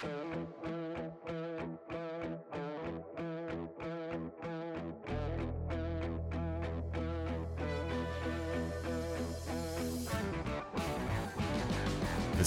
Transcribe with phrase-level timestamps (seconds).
[0.00, 0.08] This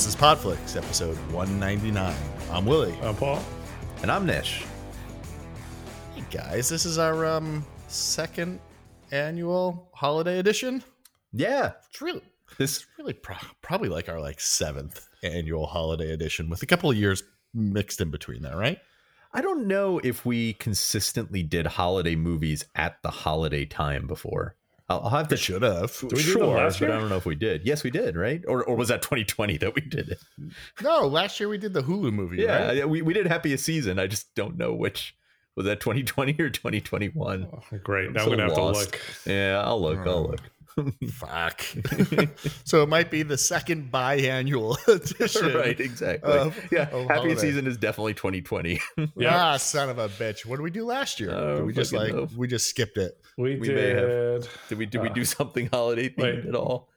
[0.08, 2.16] is Podflix, episode 199.
[2.50, 2.98] I'm Willie.
[3.04, 3.40] I'm Paul.
[4.02, 4.66] And I'm Nish.
[6.16, 8.60] Hey guys, this is our um second
[9.12, 10.84] annual holiday edition.
[11.32, 12.22] Yeah, It's really
[12.58, 16.90] this it's really pro- probably like our like seventh annual holiday edition with a couple
[16.90, 17.22] of years
[17.54, 18.80] mixed in between there, right?
[19.34, 24.56] I don't know if we consistently did holiday movies at the holiday time before.
[24.90, 25.98] I'll, I'll have to We should have.
[26.04, 26.96] we do them sure, last but year?
[26.98, 27.66] I don't know if we did.
[27.66, 28.44] Yes, we did, right?
[28.48, 30.20] Or or was that 2020 that we did it?
[30.82, 32.78] No, last year we did the Hulu movie, Yeah, right?
[32.78, 33.98] yeah, we we did Happiest Season.
[33.98, 35.16] I just don't know which
[35.56, 37.48] was that 2020 or 2021.
[37.52, 38.08] Oh, great.
[38.08, 38.92] I'm now so I'm gonna have lost.
[38.92, 39.02] to look.
[39.26, 40.00] Yeah, I'll look.
[40.00, 40.42] I'll look.
[41.10, 41.62] Fuck.
[42.64, 45.54] so it might be the second biannual edition.
[45.56, 46.32] right, exactly.
[46.32, 47.36] Of- yeah, of Happiest holiday.
[47.36, 48.80] Season is definitely 2020.
[49.16, 49.36] Yeah.
[49.54, 50.46] Ah, son of a bitch.
[50.46, 51.32] What did we do last year?
[51.32, 52.28] Oh, Did we just like know.
[52.36, 53.18] we just skipped it.
[53.38, 53.98] We, We may have.
[54.42, 54.48] did.
[54.70, 56.46] did we did we Uh, do something holiday themed wait.
[56.46, 56.90] at all?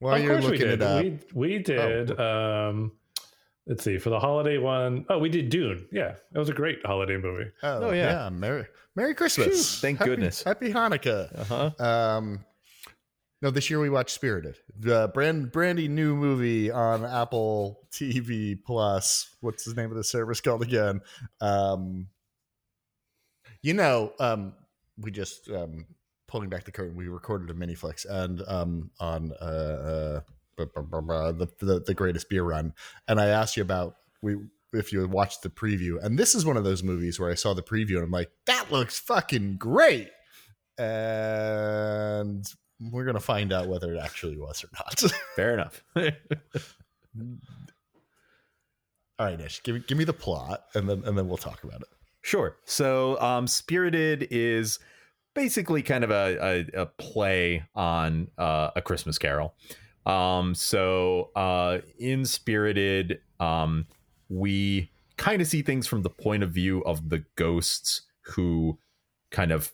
[0.00, 0.82] While of you're course we looking did.
[0.82, 1.04] it up.
[1.34, 2.20] We we did.
[2.20, 2.92] Um,
[3.66, 3.98] let's see.
[3.98, 5.86] For the holiday one, oh, we did Dune.
[5.92, 7.50] Yeah, it was a great holiday movie.
[7.62, 8.24] Oh, Oh, yeah.
[8.24, 8.28] yeah.
[8.30, 9.74] Merry Merry Christmas.
[9.74, 10.42] Phew, thank Happy- goodness.
[10.42, 11.36] Happy Hanukkah.
[11.50, 11.84] Uh-huh.
[11.84, 12.44] Um
[13.40, 14.56] no, this year we watched Spirited.
[14.76, 19.36] The brand brandy new movie on Apple TV Plus.
[19.40, 21.00] What's the name of the service called again?
[21.40, 22.08] Um
[23.62, 24.54] you know, um
[24.98, 25.86] we just um
[26.26, 30.20] pulling back the curtain, we recorded a mini flex and um on uh, uh
[30.56, 32.74] the, the the greatest beer run.
[33.06, 34.36] And I asked you about we
[34.72, 36.02] if you watched the preview.
[36.02, 38.30] And this is one of those movies where I saw the preview and I'm like,
[38.46, 40.10] that looks fucking great.
[40.76, 42.44] And
[42.80, 45.00] we're gonna find out whether it actually was or not.
[45.36, 45.82] Fair enough.
[49.18, 51.64] All right, Ish, give me give me the plot and then and then we'll talk
[51.64, 51.88] about it.
[52.22, 52.56] Sure.
[52.64, 54.78] So, um, Spirited is
[55.34, 59.54] basically kind of a, a, a play on uh, a Christmas Carol.
[60.04, 63.86] Um, so, uh, in Spirited, um,
[64.28, 68.78] we kind of see things from the point of view of the ghosts who
[69.30, 69.72] kind of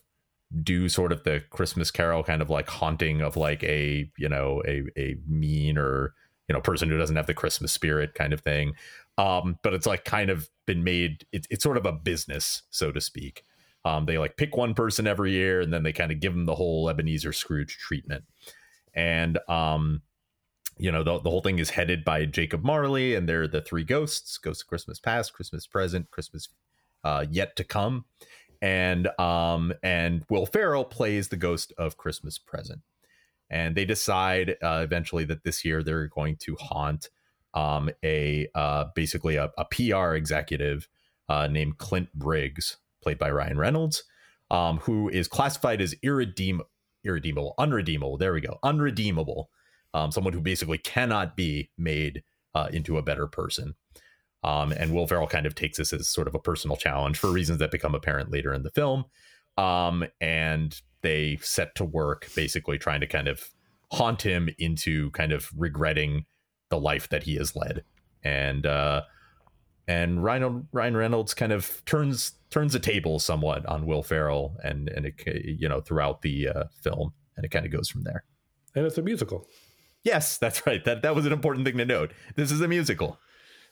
[0.63, 4.61] do sort of the Christmas Carol kind of like haunting of like a you know
[4.67, 6.13] a a mean or
[6.47, 8.73] you know person who doesn't have the Christmas spirit kind of thing.
[9.17, 12.91] Um but it's like kind of been made it, it's sort of a business so
[12.91, 13.43] to speak.
[13.83, 16.45] Um they like pick one person every year and then they kind of give them
[16.45, 18.23] the whole ebenezer scrooge treatment.
[18.93, 20.01] And um
[20.77, 23.83] you know the, the whole thing is headed by jacob marley and they're the three
[23.83, 26.49] ghosts ghost of christmas past christmas present christmas
[27.03, 28.03] uh yet to come
[28.61, 32.81] and um and will ferrell plays the ghost of christmas present
[33.49, 37.09] and they decide uh, eventually that this year they're going to haunt
[37.53, 40.87] um, a uh, basically a, a PR executive
[41.29, 44.03] uh, named Clint Briggs, played by Ryan Reynolds,
[44.51, 46.69] um, who is classified as irredeemable,
[47.03, 48.17] irredeemable, unredeemable.
[48.17, 49.49] There we go, unredeemable.
[49.93, 52.23] Um, someone who basically cannot be made
[52.53, 53.75] uh, into a better person.
[54.45, 57.31] Um, and Will Ferrell kind of takes this as sort of a personal challenge for
[57.31, 59.05] reasons that become apparent later in the film.
[59.57, 63.49] Um, and they set to work basically trying to kind of
[63.91, 66.25] haunt him into kind of regretting
[66.69, 67.83] the life that he has led.
[68.23, 69.01] And uh,
[69.87, 74.89] and Ryan Ryan Reynolds kind of turns turns the table somewhat on Will Ferrell and
[74.89, 78.23] and it, you know throughout the uh, film, and it kind of goes from there.
[78.75, 79.47] And it's a musical.
[80.03, 80.85] Yes, that's right.
[80.85, 82.11] That that was an important thing to note.
[82.35, 83.19] This is a musical.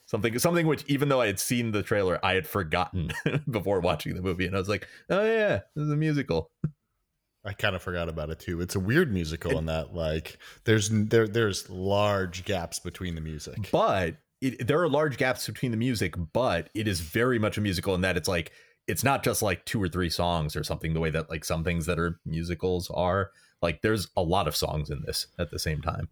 [0.06, 3.12] Something something which even though I had seen the trailer, I had forgotten
[3.50, 6.50] before watching the movie, and I was like, "Oh yeah, this is a musical."
[7.44, 8.60] I kind of forgot about it too.
[8.60, 13.68] It's a weird musical in that like there's there there's large gaps between the music.
[13.70, 17.60] But it, there are large gaps between the music, but it is very much a
[17.60, 18.52] musical in that it's like
[18.86, 20.94] it's not just like two or three songs or something.
[20.94, 23.30] The way that like some things that are musicals are.
[23.62, 26.08] Like there's a lot of songs in this at the same time.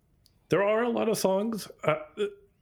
[0.48, 1.69] There are a lot of songs.
[1.84, 1.97] Uh,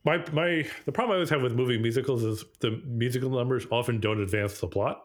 [0.04, 4.00] my my the problem I always have with movie musicals is the musical numbers often
[4.00, 5.04] don't advance the plot.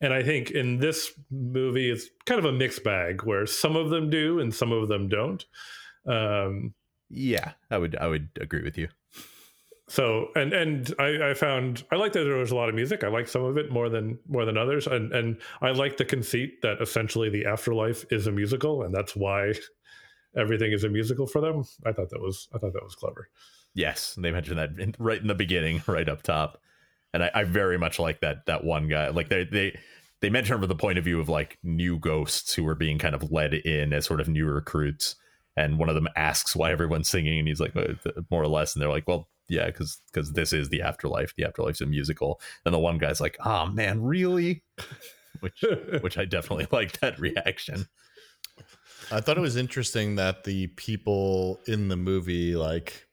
[0.00, 3.90] And I think in this movie, it's kind of a mixed bag where some of
[3.90, 5.44] them do and some of them don't.
[6.06, 6.74] Um,
[7.10, 8.88] Yeah, I would I would agree with you.
[9.88, 13.02] so and and I, I found I like that there was a lot of music.
[13.02, 16.04] I like some of it more than more than others, and and I like the
[16.04, 19.54] conceit that essentially the afterlife is a musical, and that's why
[20.36, 21.64] everything is a musical for them.
[21.86, 23.28] I thought that was I thought that was clever.
[23.78, 26.60] Yes, they mentioned that in, right in the beginning, right up top,
[27.14, 29.08] and I, I very much like that that one guy.
[29.10, 29.78] Like they they
[30.20, 33.14] they mentioned from the point of view of like new ghosts who are being kind
[33.14, 35.14] of led in as sort of new recruits,
[35.56, 37.94] and one of them asks why everyone's singing, and he's like uh,
[38.32, 41.32] more or less, and they're like, well, yeah, because because this is the afterlife.
[41.36, 44.64] The afterlife's a musical, and the one guy's like, "Oh man, really?"
[45.40, 45.64] Which
[46.00, 47.86] which I definitely like that reaction.
[49.12, 53.07] I thought it was interesting that the people in the movie, like,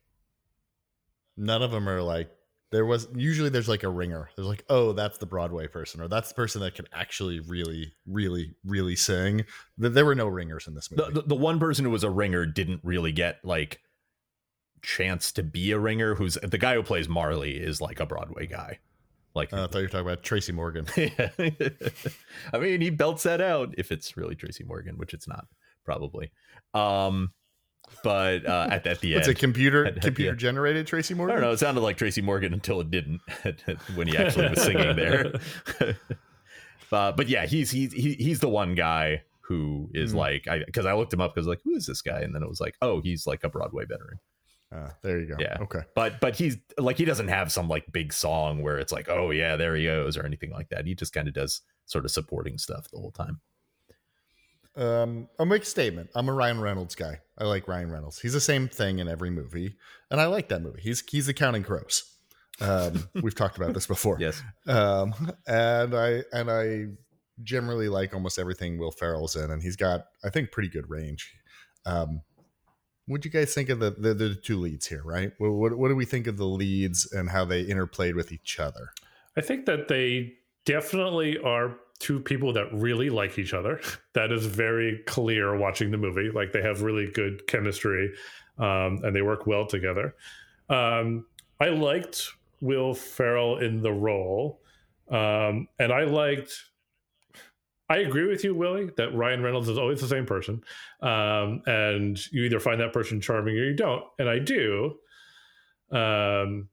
[1.37, 2.29] none of them are like,
[2.71, 4.29] there was usually there's like a ringer.
[4.35, 7.93] There's like, oh, that's the Broadway person, or that's the person that can actually really,
[8.05, 9.45] really, really sing.
[9.77, 11.13] There were no ringers in this movie.
[11.13, 13.79] The, the the one person who was a ringer didn't really get like
[14.81, 16.15] chance to be a ringer.
[16.15, 18.79] Who's the guy who plays Marley is like a Broadway guy.
[19.33, 20.87] Like Uh, I thought you were talking about Tracy Morgan.
[20.97, 21.29] Yeah.
[22.53, 25.47] I mean, he belts that out if it's really Tracy Morgan, which it's not,
[25.83, 26.31] probably.
[26.73, 27.31] Um,
[28.03, 30.39] but uh, at, at the end, It's a computer At- at computer end.
[30.39, 31.37] generated Tracy Morgan.
[31.37, 31.53] I don't know.
[31.53, 33.21] It sounded like Tracy Morgan until it didn't
[33.95, 35.33] when he actually was singing there.
[36.91, 40.17] uh, but yeah, he's he's he's the one guy who is Mhm.
[40.17, 42.43] like I because I looked him up because like who is this guy, and then
[42.43, 44.19] it was like oh he's like a Broadway veteran.
[44.73, 45.35] Uh, there you go.
[45.39, 45.57] Yeah.
[45.61, 45.81] Okay.
[45.93, 49.31] But but he's like he doesn't have some like big song where it's like oh
[49.31, 50.85] yeah there he goes or anything like that.
[50.85, 53.39] He just kind of does sort of supporting stuff the whole time.
[54.77, 56.09] Um, I'll make a statement.
[56.15, 57.19] I'm a Ryan Reynolds guy.
[57.37, 58.19] I like Ryan Reynolds.
[58.19, 59.75] He's the same thing in every movie,
[60.11, 60.81] and I like that movie.
[60.81, 62.03] He's he's the Counting Crows.
[62.59, 64.17] Um, we've talked about this before.
[64.19, 64.41] Yes.
[64.67, 65.13] Um,
[65.47, 66.85] and I and I
[67.43, 71.33] generally like almost everything Will Ferrell's in, and he's got I think pretty good range.
[71.85, 72.21] Um,
[73.07, 75.03] what do you guys think of the, the the two leads here?
[75.03, 75.31] Right?
[75.37, 78.59] What, what what do we think of the leads and how they interplayed with each
[78.59, 78.89] other?
[79.37, 80.33] I think that they
[80.65, 83.79] definitely are two people that really like each other.
[84.13, 86.29] That is very clear watching the movie.
[86.33, 88.13] Like they have really good chemistry
[88.57, 90.15] um, and they work well together.
[90.69, 91.25] Um,
[91.59, 92.31] I liked
[92.61, 94.61] Will Ferrell in the role.
[95.09, 96.53] Um, and I liked,
[97.89, 100.63] I agree with you, Willie, that Ryan Reynolds is always the same person.
[101.01, 104.05] Um, and you either find that person charming or you don't.
[104.17, 104.95] And I do.
[105.91, 106.69] Um,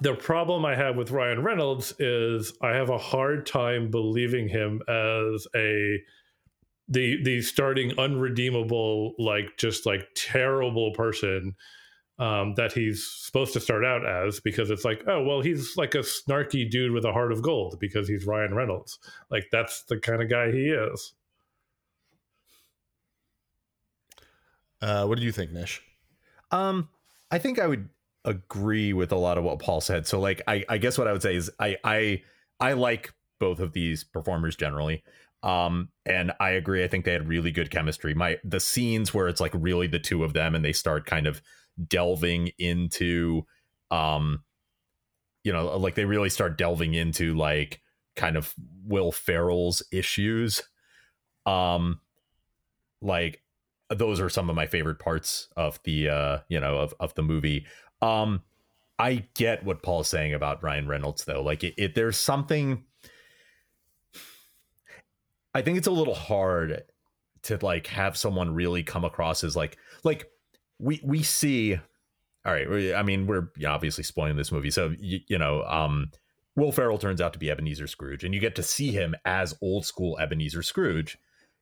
[0.00, 4.80] the problem I have with Ryan Reynolds is I have a hard time believing him
[4.88, 5.98] as a
[6.88, 11.54] the the starting unredeemable like just like terrible person
[12.18, 15.94] um, that he's supposed to start out as because it's like oh well he's like
[15.94, 18.98] a snarky dude with a heart of gold because he's Ryan Reynolds
[19.30, 21.12] like that's the kind of guy he is.
[24.80, 25.82] Uh, what do you think, Nish?
[26.52, 26.88] Um,
[27.32, 27.88] I think I would
[28.24, 30.06] agree with a lot of what Paul said.
[30.06, 32.22] So like I, I guess what I would say is I I
[32.60, 35.02] I like both of these performers generally.
[35.42, 36.82] Um, and I agree.
[36.82, 38.14] I think they had really good chemistry.
[38.14, 41.26] My the scenes where it's like really the two of them and they start kind
[41.26, 41.40] of
[41.86, 43.42] delving into
[43.90, 44.42] um
[45.44, 47.80] you know, like they really start delving into like
[48.16, 48.52] kind of
[48.84, 50.62] Will Ferrell's issues.
[51.46, 52.00] Um
[53.00, 53.42] like
[53.90, 57.22] those are some of my favorite parts of the uh you know of, of the
[57.22, 57.64] movie
[58.02, 58.42] um
[58.98, 61.42] i get what paul's saying about ryan reynolds though.
[61.42, 62.84] Like it, it there's something
[65.54, 66.82] i think it's a little hard
[67.42, 70.26] to like have someone really come across as like like
[70.78, 71.76] we we see
[72.44, 74.70] all right i mean we're obviously spoiling this movie.
[74.70, 76.10] So you, you know um
[76.56, 79.56] will ferrell turns out to be ebenezer scrooge and you get to see him as
[79.62, 81.18] old school ebenezer scrooge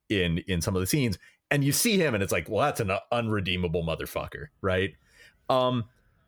[0.08, 1.18] in in some of the scenes.
[1.50, 4.94] And you see him and it's like well that's an unredeemable motherfucker right?
[5.48, 5.84] Um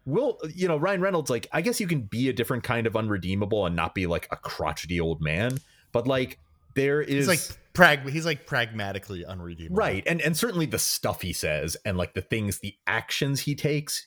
[0.08, 2.96] will you know ryan reynolds like i guess you can be a different kind of
[2.96, 5.58] unredeemable and not be like a crotchety old man
[5.92, 6.38] but like
[6.74, 8.08] there is He's like prag.
[8.08, 9.76] He's like pragmatically unredeemable.
[9.76, 13.54] right and and certainly the stuff he says and like the things the actions he
[13.54, 14.06] takes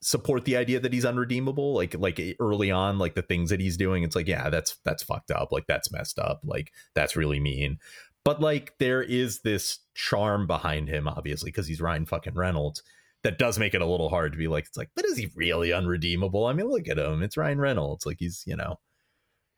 [0.00, 3.60] support the idea that he's unredeemable like like eh, early on like the things that
[3.60, 7.16] he's doing it's like yeah that's that's fucked up like that's messed up like that's
[7.16, 7.78] really mean
[8.24, 12.82] but like there is this charm behind him obviously because he's ryan fucking reynolds
[13.24, 15.28] that does make it a little hard to be like it's like but is he
[15.36, 18.78] really unredeemable i mean look at him it's ryan reynolds like he's you know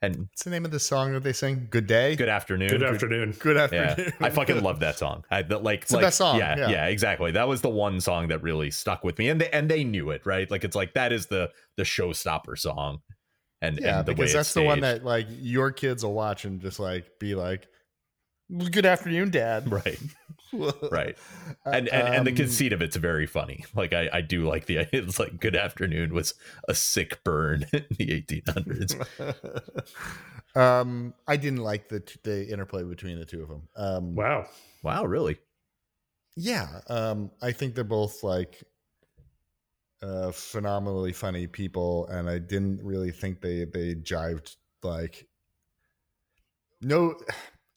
[0.01, 1.67] and What's the name of the song that they sing?
[1.71, 2.15] Good day.
[2.15, 3.31] good afternoon Good afternoon.
[3.39, 4.13] Good yeah, afternoon.
[4.19, 5.23] I fucking love that song.
[5.31, 6.69] I the, like the like, best song, Yeah, yeah.
[6.69, 7.31] yeah, exactly.
[7.31, 10.11] That was the one song that really stuck with me, and they and they knew
[10.11, 10.51] it, right?
[10.51, 12.99] Like it's like that is the the showstopper song,
[13.61, 16.13] and Yeah, and the because way that's it's the one that like your kids will
[16.13, 17.67] watch and just like be like,
[18.49, 19.99] "Good afternoon, Dad." right,
[20.91, 21.17] right,
[21.71, 23.65] and and, and the Um, conceit of it's very funny.
[23.75, 26.33] Like I I do like the it's like good afternoon was
[26.67, 28.95] a sick burn in the eighteen hundreds.
[30.55, 33.67] um, I didn't like the the interplay between the two of them.
[33.75, 34.47] Um, Wow.
[34.83, 35.37] Wow, really?
[36.35, 38.63] yeah, um, I think they're both like
[40.01, 45.27] uh, phenomenally funny people, and I didn't really think they they jived like
[46.81, 47.15] no.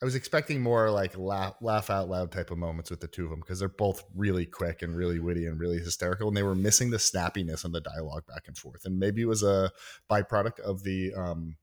[0.01, 3.25] I was expecting more like laugh laugh out loud type of moments with the two
[3.25, 6.43] of them because they're both really quick and really witty and really hysterical, and they
[6.45, 8.85] were missing the snappiness and the dialogue back and forth.
[8.85, 9.73] And maybe it was a
[10.11, 11.57] byproduct of the um,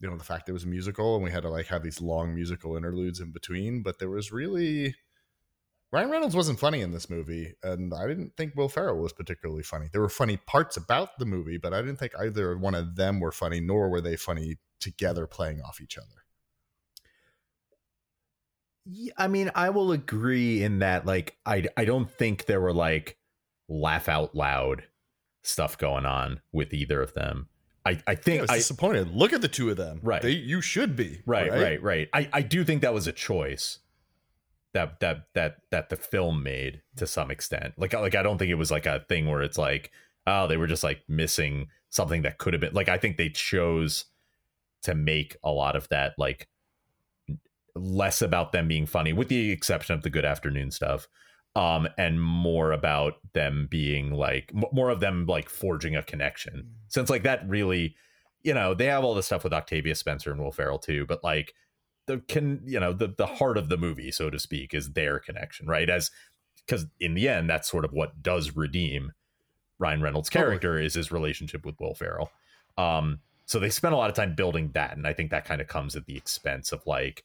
[0.00, 2.00] you know, the fact it was a musical and we had to like have these
[2.00, 3.82] long musical interludes in between.
[3.82, 4.94] But there was really
[5.92, 9.62] Ryan Reynolds wasn't funny in this movie, and I didn't think Will Ferrell was particularly
[9.62, 9.86] funny.
[9.92, 13.20] There were funny parts about the movie, but I didn't think either one of them
[13.20, 16.23] were funny, nor were they funny together playing off each other.
[18.86, 22.72] Yeah, I mean, I will agree in that like I I don't think there were
[22.72, 23.16] like
[23.68, 24.84] laugh out loud
[25.42, 27.48] stuff going on with either of them.
[27.86, 29.10] I I think I was I disappointed.
[29.14, 30.00] Look at the two of them.
[30.02, 30.22] Right.
[30.22, 31.22] They, you should be.
[31.26, 32.08] right, right, right.
[32.12, 33.78] I I do think that was a choice
[34.74, 37.74] that that that that the film made to some extent.
[37.78, 39.90] Like like I don't think it was like a thing where it's like
[40.26, 43.30] oh they were just like missing something that could have been like I think they
[43.30, 44.06] chose
[44.82, 46.48] to make a lot of that like
[47.74, 51.08] less about them being funny with the exception of the good afternoon stuff
[51.56, 56.68] um and more about them being like more of them like forging a connection.
[56.88, 57.94] Since like that really
[58.42, 61.22] you know they have all this stuff with octavia spencer and will ferrell too but
[61.22, 61.54] like
[62.06, 65.18] the can you know the the heart of the movie so to speak is their
[65.18, 65.88] connection right?
[65.88, 66.10] As
[66.66, 69.12] because in the end that's sort of what does redeem
[69.78, 70.50] ryan reynolds Totally.
[70.50, 72.30] character is his relationship with will ferrell.
[72.76, 75.60] Um so they spent a lot of time building that and i think that kind
[75.60, 77.24] of comes at the expense of like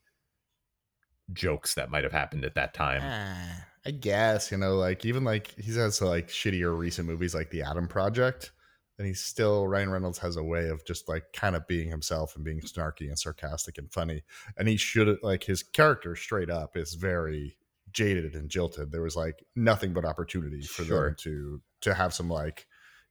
[1.34, 5.24] jokes that might have happened at that time Ah, I guess you know, like even
[5.24, 8.52] like he has like shittier recent movies like The Adam Project,
[8.98, 12.36] and he's still Ryan Reynolds has a way of just like kind of being himself
[12.36, 14.24] and being snarky and sarcastic and funny,
[14.58, 17.58] and he should like his character straight up is very
[17.92, 18.92] jaded and jilted.
[18.92, 21.06] There was like nothing but opportunity for Sure.
[21.08, 22.68] them to to have some like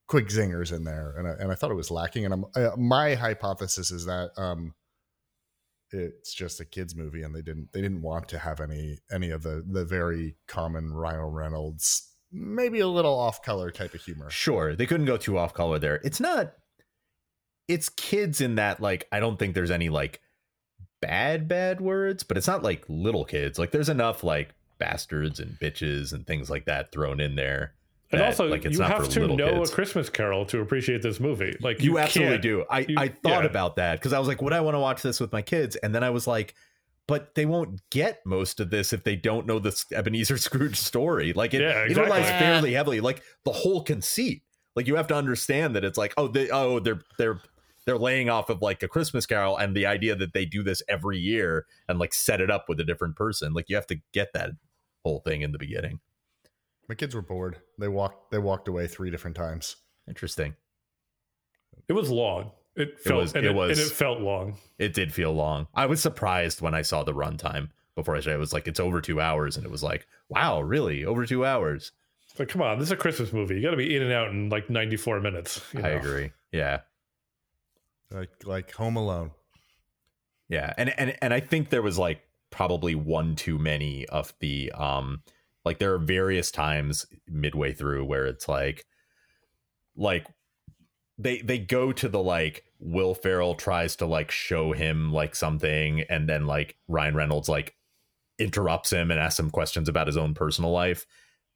[0.07, 2.25] quick zingers in there, and I, and I thought it was lacking.
[2.27, 4.75] And I'm, uh, my hypothesis is that um,
[5.91, 9.31] it's just a kids movie and they didn't they didn't want to have any any
[9.31, 14.31] of the the very common Ryan Reynolds maybe a little off color type of humor.
[14.31, 16.01] Sure, they couldn't go too off color there.
[16.05, 16.53] It's not.
[17.67, 20.21] It's kids in that like I don't think there's any like
[21.01, 23.59] bad bad words, but it's not like little kids.
[23.59, 27.75] Like there's enough like bastards and bitches and things like that thrown in there.
[28.11, 29.71] And that, also, like, it's you not have for to know kids.
[29.71, 31.57] a Christmas Carol to appreciate this movie.
[31.61, 32.65] Like You, absolutely do.
[32.71, 33.51] I you- I thought yeah.
[33.51, 35.77] about that because I was like, would I want to watch this with my kids?
[35.77, 36.55] And then I was like,
[37.07, 41.33] but they won't get most of this if they don't know this Ebenezer Scrooge story.
[41.35, 42.47] Like it, Yeah, it relies exactly.
[42.47, 43.01] fairly heavily.
[43.01, 44.43] Like the whole conceit.
[44.75, 47.41] Like you have to understand that it's like, oh, they oh they're they're
[47.85, 50.83] they're laying off of like a Christmas Carol and the idea that they do this
[50.89, 53.53] every year and like set it up with a different person.
[53.55, 54.51] Like you have to get that
[55.05, 56.01] whole thing in the beginning.
[56.89, 57.59] My kids were bored.
[57.79, 59.77] They walked they walked away three different times.
[60.09, 60.55] Interesting.
[61.89, 62.53] It was long.
[62.77, 64.57] It felt was- and it it, was- and it felt long.
[64.79, 65.67] It did feel long.
[65.75, 68.81] I was surprised when I saw the runtime before I said it was like it's
[68.81, 71.93] over two hours, and it was like, wow, really over two hours.
[72.31, 73.57] It's like, come on, this is a Christmas movie.
[73.57, 75.61] You got to be in and out in like 94 minutes.
[75.73, 75.97] you I know?
[75.97, 76.33] agree.
[76.53, 76.81] Yeah,
[78.11, 79.33] Like like Home Alone.
[80.49, 84.71] yeah, and and and I think there was like probably one too many of the
[84.73, 85.23] um
[85.69, 88.87] like there are various times midway through where it's like
[89.99, 90.27] like
[91.19, 96.01] they they go to the like Will Ferrell tries to like show him like something
[96.09, 97.77] and then like Ryan Reynolds like
[98.39, 101.05] interrupts him and asks him questions about his own personal life.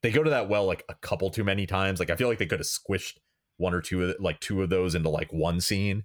[0.02, 1.98] They go to that well like a couple too many times.
[1.98, 3.14] Like I feel like they could have squished
[3.56, 6.04] one or two of like two of those into like one scene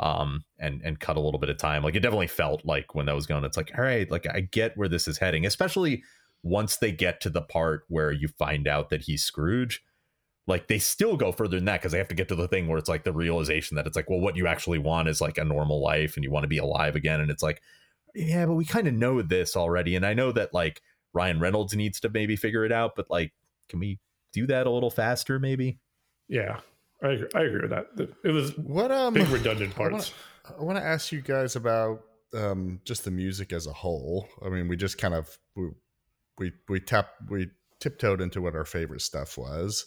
[0.00, 1.84] um and and cut a little bit of time.
[1.84, 4.40] Like it definitely felt like when that was going it's like all right, like I
[4.40, 6.02] get where this is heading, especially
[6.42, 9.82] once they get to the part where you find out that he's Scrooge
[10.48, 12.66] like they still go further than that because they have to get to the thing
[12.66, 15.38] where it's like the realization that it's like well what you actually want is like
[15.38, 17.62] a normal life and you want to be alive again and it's like
[18.14, 20.82] yeah but we kind of know this already and i know that like
[21.12, 23.32] ryan reynolds needs to maybe figure it out but like
[23.68, 24.00] can we
[24.32, 25.78] do that a little faster maybe
[26.28, 26.60] Yeah,
[27.02, 28.10] I agree, I agree with that.
[28.24, 30.14] It was What um big redundant parts.
[30.58, 32.02] I want to ask you guys about
[32.34, 34.28] um, just the music as a whole.
[34.44, 35.68] I mean, we just kind of we
[36.38, 39.86] we, we tap we tiptoed into what our favorite stuff was.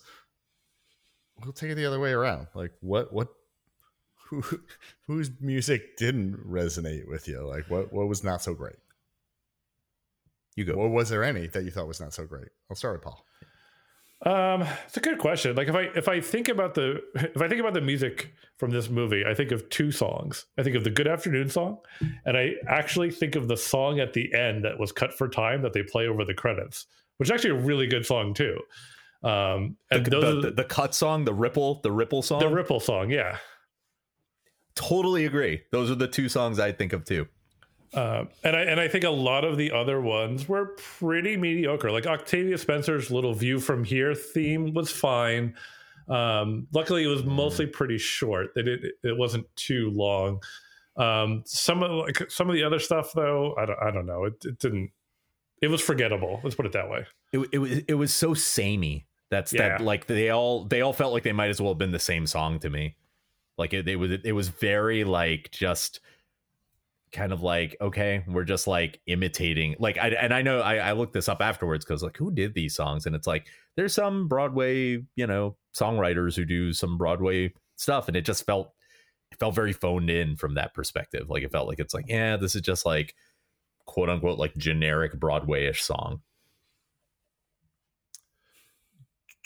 [1.43, 2.47] We'll take it the other way around.
[2.53, 3.29] Like, what what
[4.29, 4.43] who
[5.07, 7.45] whose music didn't resonate with you?
[7.47, 8.75] Like, what what was not so great?
[10.55, 12.47] you go Or was there any that you thought was not so great?
[12.69, 13.25] I'll start with Paul.
[14.23, 15.55] Um, it's a good question.
[15.55, 18.71] Like if I if I think about the if I think about the music from
[18.71, 20.45] this movie, I think of two songs.
[20.57, 21.79] I think of the Good Afternoon song,
[22.25, 25.61] and I actually think of the song at the end that was cut for time
[25.63, 28.59] that they play over the credits, which is actually a really good song too.
[29.23, 32.47] Um, and the, are the, the, the cut song the ripple the ripple song the
[32.47, 33.37] Ripple song, yeah.
[34.75, 37.27] totally agree those are the two songs i think of too
[37.93, 41.91] Uh, and I and I think a lot of the other ones were pretty mediocre.
[41.91, 45.55] Like Octavia Spencer's little view from here theme was fine.
[46.07, 48.49] Um, luckily, it was mostly pretty short.
[48.55, 50.41] It it, it wasn't too long.
[50.97, 54.25] Um, some of like some of the other stuff though, I don't I don't know.
[54.25, 54.91] It, it didn't.
[55.61, 56.41] It was forgettable.
[56.43, 57.05] Let's put it that way.
[57.31, 59.05] It it was it was so samey.
[59.31, 61.91] That's that like they all they all felt like they might as well have been
[61.91, 62.95] the same song to me.
[63.57, 65.99] Like it, it was it was very like just
[67.15, 70.91] kind of like okay we're just like imitating like I and I know I, I
[70.91, 73.05] looked this up afterwards because like who did these songs?
[73.05, 78.17] And it's like there's some Broadway you know songwriters who do some Broadway stuff and
[78.17, 78.73] it just felt
[79.31, 81.29] it felt very phoned in from that perspective.
[81.29, 83.15] Like it felt like it's like yeah this is just like
[83.85, 86.21] quote unquote like generic Broadway-ish song.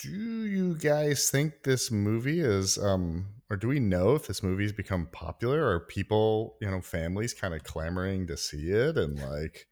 [0.01, 0.09] Do
[0.45, 5.07] you guys think this movie is, um, or do we know if this movie's become
[5.11, 5.67] popular?
[5.67, 8.97] Or people, you know, families kind of clamoring to see it?
[8.97, 9.67] And like,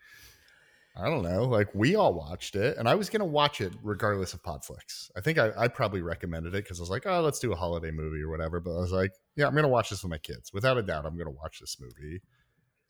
[0.96, 4.34] I don't know, like we all watched it, and I was gonna watch it regardless
[4.34, 5.12] of Podflix.
[5.15, 7.55] I think I, I probably recommended it because I was like, oh, let's do a
[7.55, 8.60] holiday movie or whatever.
[8.60, 10.51] But I was like, yeah, I'm gonna watch this with my kids.
[10.53, 12.22] Without a doubt, I'm gonna watch this movie.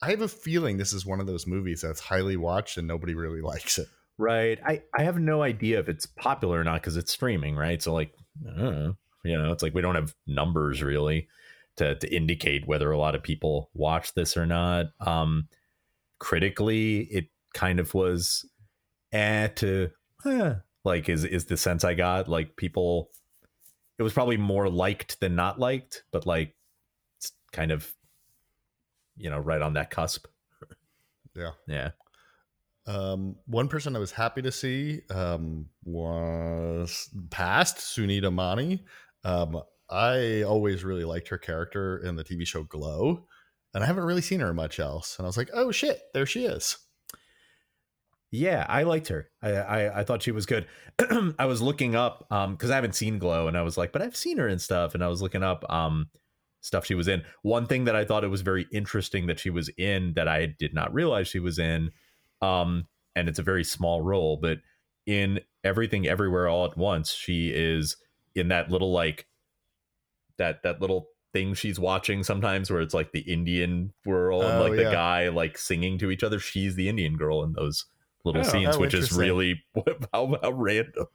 [0.02, 3.14] I have a feeling this is one of those movies that's highly watched and nobody
[3.14, 3.88] really likes it.
[4.18, 4.60] Right.
[4.66, 7.82] I, I have no idea if it's popular or not because it's streaming, right?
[7.82, 8.14] So like,
[8.46, 8.94] I don't know.
[9.28, 11.28] You know, it's like we don't have numbers really
[11.78, 14.88] to to indicate whether a lot of people watch this or not.
[15.00, 15.48] Um,
[16.20, 18.46] critically, it kind of was
[19.12, 19.90] eh to
[20.26, 23.10] eh, like is is the sense I got like people.
[23.98, 26.56] It was probably more liked than not liked, but like
[27.18, 27.92] it's kind of
[29.18, 30.28] you know right on that cusp.
[31.36, 31.52] Yeah.
[31.68, 31.92] Yeah.
[32.88, 38.84] Um, one person I was happy to see um, was past Sunita Mani.
[39.28, 43.26] Um, I always really liked her character in the TV show Glow,
[43.74, 45.18] and I haven't really seen her much else.
[45.18, 46.78] And I was like, oh shit, there she is.
[48.32, 49.30] Yeah, I liked her.
[49.42, 50.66] I I, I thought she was good.
[51.40, 54.02] I was looking up um because I haven't seen Glow, and I was like, but
[54.02, 56.08] I've seen her and stuff, and I was looking up um
[56.62, 57.24] stuff she was in.
[57.42, 60.56] One thing that I thought it was very interesting that she was in that I
[60.58, 61.92] did not realize she was in,
[62.42, 64.60] um, and it's a very small role, but
[65.06, 67.98] in Everything Everywhere All at Once, she is
[68.38, 69.28] in that little like
[70.38, 74.62] that that little thing she's watching sometimes where it's like the Indian world and Oh,
[74.64, 76.40] like the guy like singing to each other.
[76.40, 77.86] She's the Indian girl in those
[78.24, 79.64] little Oh, scenes, which is really
[80.14, 81.08] how, how random.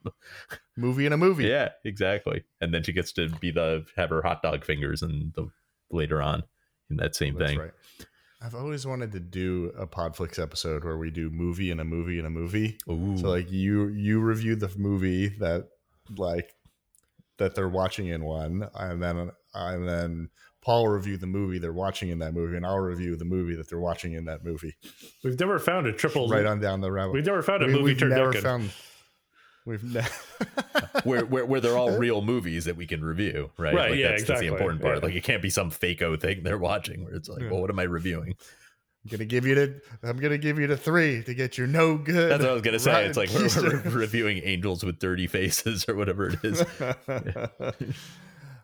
[0.77, 1.45] Movie in a movie.
[1.45, 2.43] Yeah, exactly.
[2.61, 5.49] And then she gets to be the have her hot dog fingers and the
[5.91, 6.43] later on
[6.89, 7.59] in that same That's thing.
[7.59, 7.71] right.
[8.41, 12.17] I've always wanted to do a Podflix episode where we do movie and a movie
[12.17, 12.77] and a movie.
[12.89, 13.17] Ooh.
[13.17, 15.69] So like you you review the movie that
[16.17, 16.53] like
[17.37, 20.29] that they're watching in one, and then and then
[20.61, 23.55] Paul will review the movie they're watching in that movie, and I'll review the movie
[23.55, 24.75] that they're watching in that movie.
[25.23, 26.27] We've never found a triple.
[26.29, 27.13] Right on down the rabbit.
[27.13, 28.41] We've never found a We- movie we've never turducken.
[28.43, 28.71] found.
[29.65, 30.09] We've never.
[31.03, 33.73] where, where where they're all real movies that we can review, right?
[33.73, 34.97] Right, Like, yeah, that's, that's the important part.
[34.99, 35.05] yeah.
[35.05, 37.49] Like it can't be some fakeo thing they're watching where it's like, Yeah.
[37.51, 38.35] well, what am I reviewing?
[39.05, 39.81] I'm gonna give you the.
[40.01, 42.31] I'm gonna give you the three to get your no good.
[42.31, 43.05] That's what I was gonna say.
[43.05, 46.61] It's like we're, we're reviewing angels with dirty faces or whatever it is.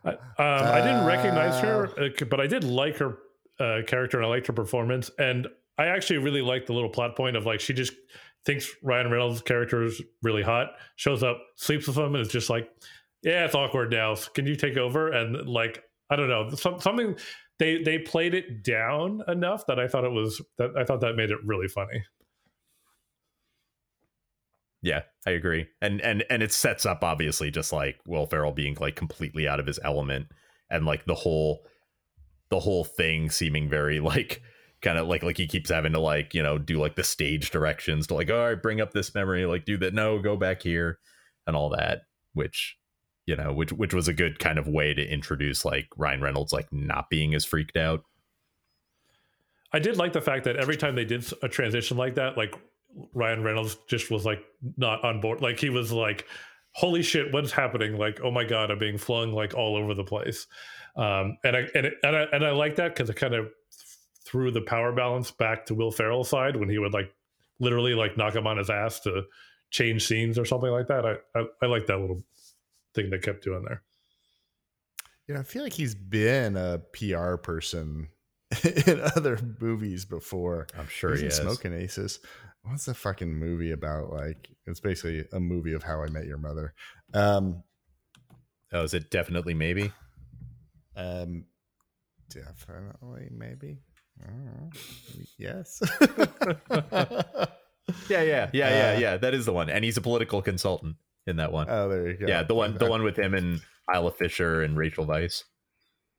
[0.02, 3.18] I, um, I didn't recognize Uh, her, uh, but I did like her
[3.58, 5.10] uh, character and I liked her performance.
[5.18, 7.92] And I actually really liked the little plot point of like she just
[8.46, 12.48] thinks Ryan Reynolds' character is really hot, shows up, sleeps with him, and it's just
[12.48, 12.70] like,
[13.22, 14.14] yeah, it's awkward now.
[14.34, 15.08] Can you take over?
[15.12, 17.16] And like, I don't know, some, something
[17.60, 21.14] they they played it down enough that I thought it was that I thought that
[21.14, 22.02] made it really funny.
[24.82, 25.66] Yeah, I agree.
[25.82, 29.60] And and and it sets up obviously just like Will Ferrell being like completely out
[29.60, 30.28] of his element
[30.70, 31.60] and like the whole
[32.48, 34.42] the whole thing seeming very like
[34.80, 37.50] kind of like like he keeps having to like, you know, do like the stage
[37.50, 40.62] directions to like, all right, bring up this memory, like do that, no, go back
[40.62, 40.98] here
[41.46, 42.00] and all that,
[42.32, 42.78] which
[43.26, 46.52] you know, which which was a good kind of way to introduce like Ryan Reynolds
[46.52, 48.04] like not being as freaked out.
[49.72, 52.54] I did like the fact that every time they did a transition like that, like
[53.14, 54.42] Ryan Reynolds just was like
[54.76, 55.42] not on board.
[55.42, 56.26] Like he was like,
[56.72, 60.04] "Holy shit, what's happening?" Like, "Oh my god, I'm being flung like all over the
[60.04, 60.46] place."
[60.96, 63.48] Um, and I and it, and I and I like that because it kind of
[64.24, 67.14] threw the power balance back to Will Ferrell's side when he would like
[67.58, 69.22] literally like knock him on his ass to
[69.70, 71.06] change scenes or something like that.
[71.06, 72.22] I I, I like that little
[72.94, 73.82] thing they kept doing there.
[75.26, 78.08] You know, I feel like he's been a PR person
[78.86, 80.66] in other movies before.
[80.76, 81.36] I'm sure He's he is.
[81.36, 82.18] Smoking Aces.
[82.62, 84.12] What's the fucking movie about?
[84.12, 86.74] Like, it's basically a movie of How I Met Your Mother.
[87.14, 87.62] Um,
[88.72, 89.90] Oh, is it definitely maybe?
[90.94, 91.44] um,
[92.28, 93.78] definitely, maybe.
[94.22, 94.70] Uh,
[95.38, 95.80] yes.
[98.08, 99.16] Yeah, yeah, yeah, yeah, Uh, yeah.
[99.16, 100.94] That is the one, and he's a political consultant
[101.30, 101.66] in that one.
[101.70, 102.26] oh, there you go.
[102.26, 103.60] yeah, the one, the one with him and
[103.94, 105.44] Isla Fisher and Rachel Weisz.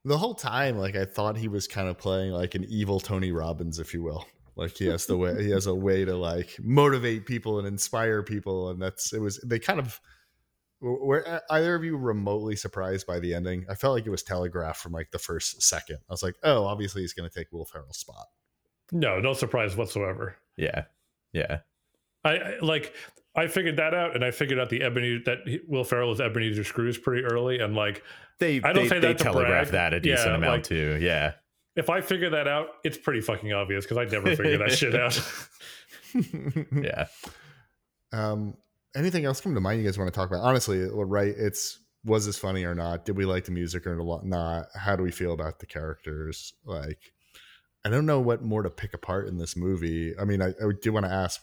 [0.04, 3.32] the whole time like i thought he was kind of playing like an evil tony
[3.32, 6.58] robbins if you will like he has the way he has a way to like
[6.60, 10.02] motivate people and inspire people and that's it was they kind of
[10.82, 14.24] were uh, either of you remotely surprised by the ending i felt like it was
[14.24, 17.52] telegraphed from like the first second i was like oh obviously he's going to take
[17.52, 18.26] will ferrell's spot
[18.92, 20.36] No, no surprise whatsoever.
[20.58, 20.86] Yeah,
[21.32, 21.60] yeah,
[22.26, 22.94] I, I like
[23.36, 26.64] I figured that out, and I figured out the Ebenezer that Will Ferrell was Ebenezer
[26.66, 28.04] Scrooge pretty early, and like
[28.40, 29.92] they I don't they, say they that to telegraph brag.
[29.92, 30.98] that a decent Yeah, amount like- too.
[31.02, 31.34] Yeah,
[31.76, 34.96] if I figure that out, it's pretty fucking obvious because I never figure that shit
[34.96, 35.18] out.
[36.84, 37.08] yeah.
[38.12, 38.56] um
[38.96, 42.26] anything else come to mind you guys want to talk about honestly right it's was
[42.26, 45.32] this funny or not did we like the music or not how do we feel
[45.32, 47.00] about the characters like
[47.86, 50.72] i don't know what more to pick apart in this movie i mean i, I
[50.82, 51.40] do want to ask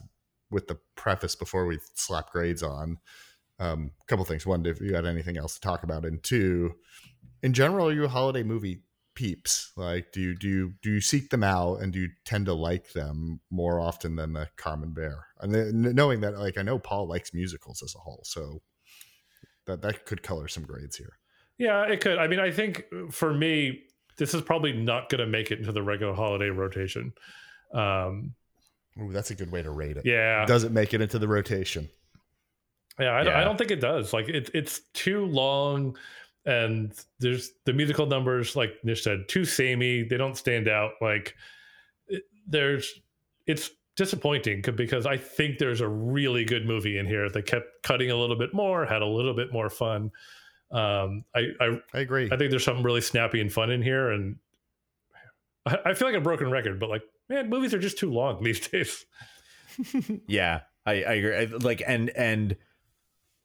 [0.51, 2.99] with the preface before we slap grades on.
[3.59, 4.47] Um a couple things.
[4.47, 6.75] One if you had anything else to talk about and two
[7.43, 8.83] in general are you a holiday movie
[9.15, 9.73] peeps?
[9.77, 12.55] Like do you do you do you seek them out and do you tend to
[12.55, 15.27] like them more often than the common bear?
[15.41, 18.61] And then knowing that like i know paul likes musicals as a whole so
[19.69, 21.19] that that could color some grades here.
[21.59, 22.19] Yeah, it could.
[22.19, 23.83] I mean, I think for me,
[24.17, 27.13] this is probably not going to make it into the regular holiday rotation.
[27.73, 28.35] Um,
[29.01, 31.29] Ooh, that's a good way to rate it yeah, does it make it into the
[31.29, 31.89] rotation
[32.99, 33.41] Yeah, I, Don't, Yeah.
[33.41, 34.13] I don't think it does.
[34.13, 35.97] Like it's it's too long,
[36.45, 40.03] and there's the musical numbers, like Nish said, too samey.
[40.03, 40.93] They don't stand out.
[41.01, 41.35] Like
[42.09, 43.01] it, there's,
[43.47, 48.11] it's disappointing because I think there's a really good movie in here that kept cutting
[48.11, 50.11] a little bit more, had a little bit more fun.
[50.71, 54.11] Um, I, I i agree I think there's something really snappy and fun in here,
[54.11, 54.37] and
[55.67, 58.43] I, I feel like a broken record, but like man, movies are just too long
[58.43, 59.05] these days.
[60.27, 61.37] Yeah, I, I agree.
[61.37, 62.57] I- Like, and and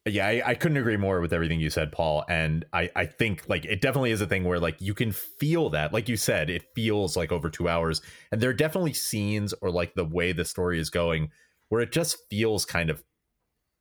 [0.06, 2.24] yeah, I, I couldn't agree more with everything you said, Paul.
[2.28, 5.70] And I I think like it definitely is a thing where like you can feel
[5.70, 9.54] that, like you said, it feels like over two hours, and there are definitely scenes
[9.62, 11.30] or like the way the story is going
[11.70, 13.02] where it just feels kind of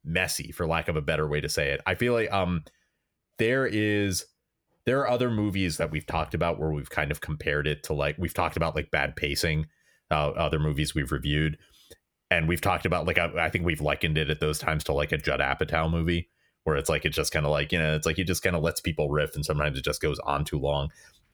[0.05, 1.81] messy, for lack of a better way to say it.
[1.85, 2.63] I feel like um
[3.39, 4.25] there is
[4.85, 7.93] there are other movies that we've talked about where we've kind of compared it to
[7.93, 9.65] like we've talked about like bad pacing,
[10.13, 11.57] uh, other movies we've reviewed
[12.33, 14.93] and we've talked about like I, I think we've likened it at those times to
[14.93, 16.29] like a Judd Apatow movie
[16.63, 18.55] where it's like it just kind of like you know it's like he just kind
[18.55, 20.89] of lets people riff and sometimes it just goes on too long.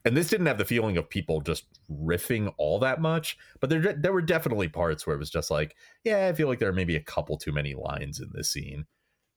[0.06, 3.94] And this didn't have the feeling of people just riffing all that much, but there
[3.94, 6.74] there were definitely parts where it was just like yeah I feel like there are
[6.74, 8.86] maybe a couple too many lines in this scene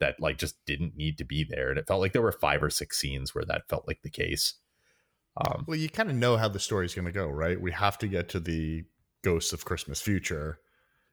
[0.01, 2.63] that like just didn't need to be there, and it felt like there were five
[2.63, 4.55] or six scenes where that felt like the case.
[5.47, 7.97] Um, well you kind of know how the story's going to go right we have
[7.97, 8.85] to get to the
[9.23, 10.59] ghosts of christmas future.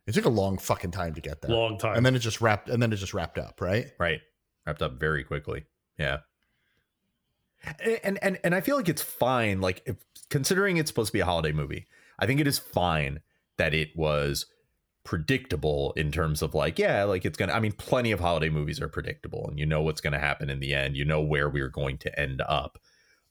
[0.08, 1.52] It took a long fucking time to get there.
[1.52, 1.96] Long time.
[1.98, 3.88] and then it just wrapped and then it just wrapped up right?
[4.00, 4.22] Right.
[4.66, 5.66] Wrapped up very quickly.
[5.98, 6.20] Yeah.
[8.04, 9.98] And and and i feel like it's fine like if,
[10.30, 13.20] considering it's supposed to be a holiday movie i think it is fine
[13.58, 14.46] that it was
[15.04, 18.80] predictable in terms of like yeah like it's gonna i mean plenty of holiday movies
[18.80, 20.96] are predictable and you know what's gonna happen in the end.
[20.96, 22.78] You know where we're going to end up.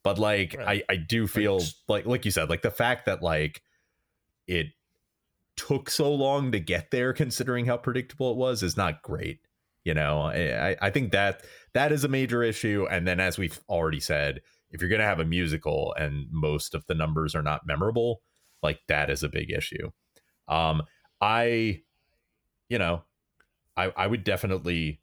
[0.03, 0.85] But like Right.
[0.89, 3.63] i i do feel Like- like like you said like the fact that like
[4.49, 4.67] it
[5.57, 9.41] took so long to get there considering how predictable it was is not great
[9.89, 10.21] you know?
[10.21, 12.87] I i think that that is a major issue.
[12.91, 16.75] And then as we've already said if you're going to have a musical and most
[16.75, 18.21] of the numbers are not memorable
[18.63, 19.91] like that is a big issue.
[20.47, 20.83] Um
[21.21, 21.81] i
[22.69, 23.03] you know
[23.77, 25.01] i i would definitely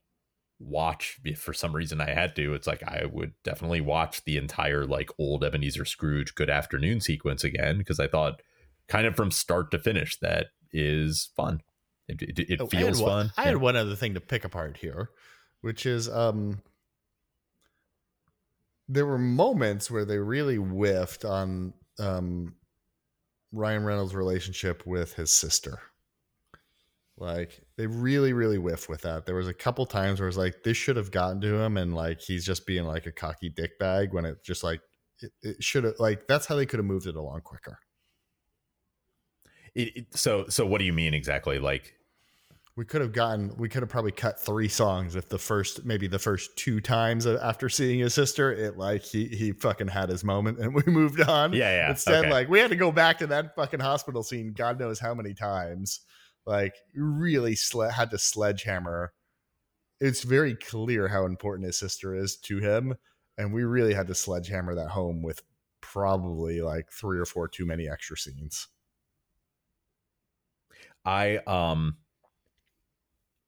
[0.59, 4.37] watch if for some reason i had to it's like i would definitely watch the
[4.37, 8.41] entire like old ebenezer scrooge good afternoon sequence again because i thought
[8.87, 11.61] kind of from start to finish that is fun
[12.07, 13.53] it, it, it Oh, feels I one, fun I Yeah.
[13.53, 15.09] had one other thing to pick apart here,
[15.61, 16.61] which is um
[18.87, 22.55] there were moments where they really whiffed on um
[23.51, 25.79] Ryan Reynolds' relationship with his sister.
[27.17, 29.25] Like they really, really whiff with that.
[29.25, 31.77] There was a couple times where it was like this should have gotten to him,
[31.77, 34.81] and like he's just being like a cocky dick bag when it just like
[35.21, 37.79] it, it should have like that's how they could have moved it along quicker.
[39.75, 41.59] It, it- so so what do you mean exactly?
[41.59, 41.93] Like
[42.77, 46.07] we could have gotten we could have probably cut three songs if the first maybe
[46.07, 50.23] the first two times after seeing his sister it like he he fucking had his
[50.25, 51.53] moment and we moved on.
[51.53, 52.31] Yeah yeah instead okay.
[52.31, 55.33] like we had to go back to that fucking hospital scene god knows how many
[55.33, 56.01] times.
[56.45, 59.13] Like really sle- had to sledgehammer.
[60.01, 62.95] It's very clear how important his sister is to him
[63.37, 65.41] and we really had to sledgehammer that home with
[65.81, 68.67] probably like three or four too many extra scenes
[71.05, 71.97] I um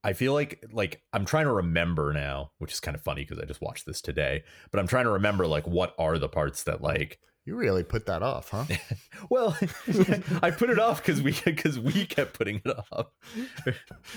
[0.04, 3.40] I feel like like I'm trying to remember now, which is kind of funny because
[3.40, 6.64] I just watched this today, but I'm trying to remember like what are the parts
[6.64, 8.66] that like You really put that off, huh?
[9.30, 9.58] well
[10.42, 13.08] I put it off because we because we kept putting it off.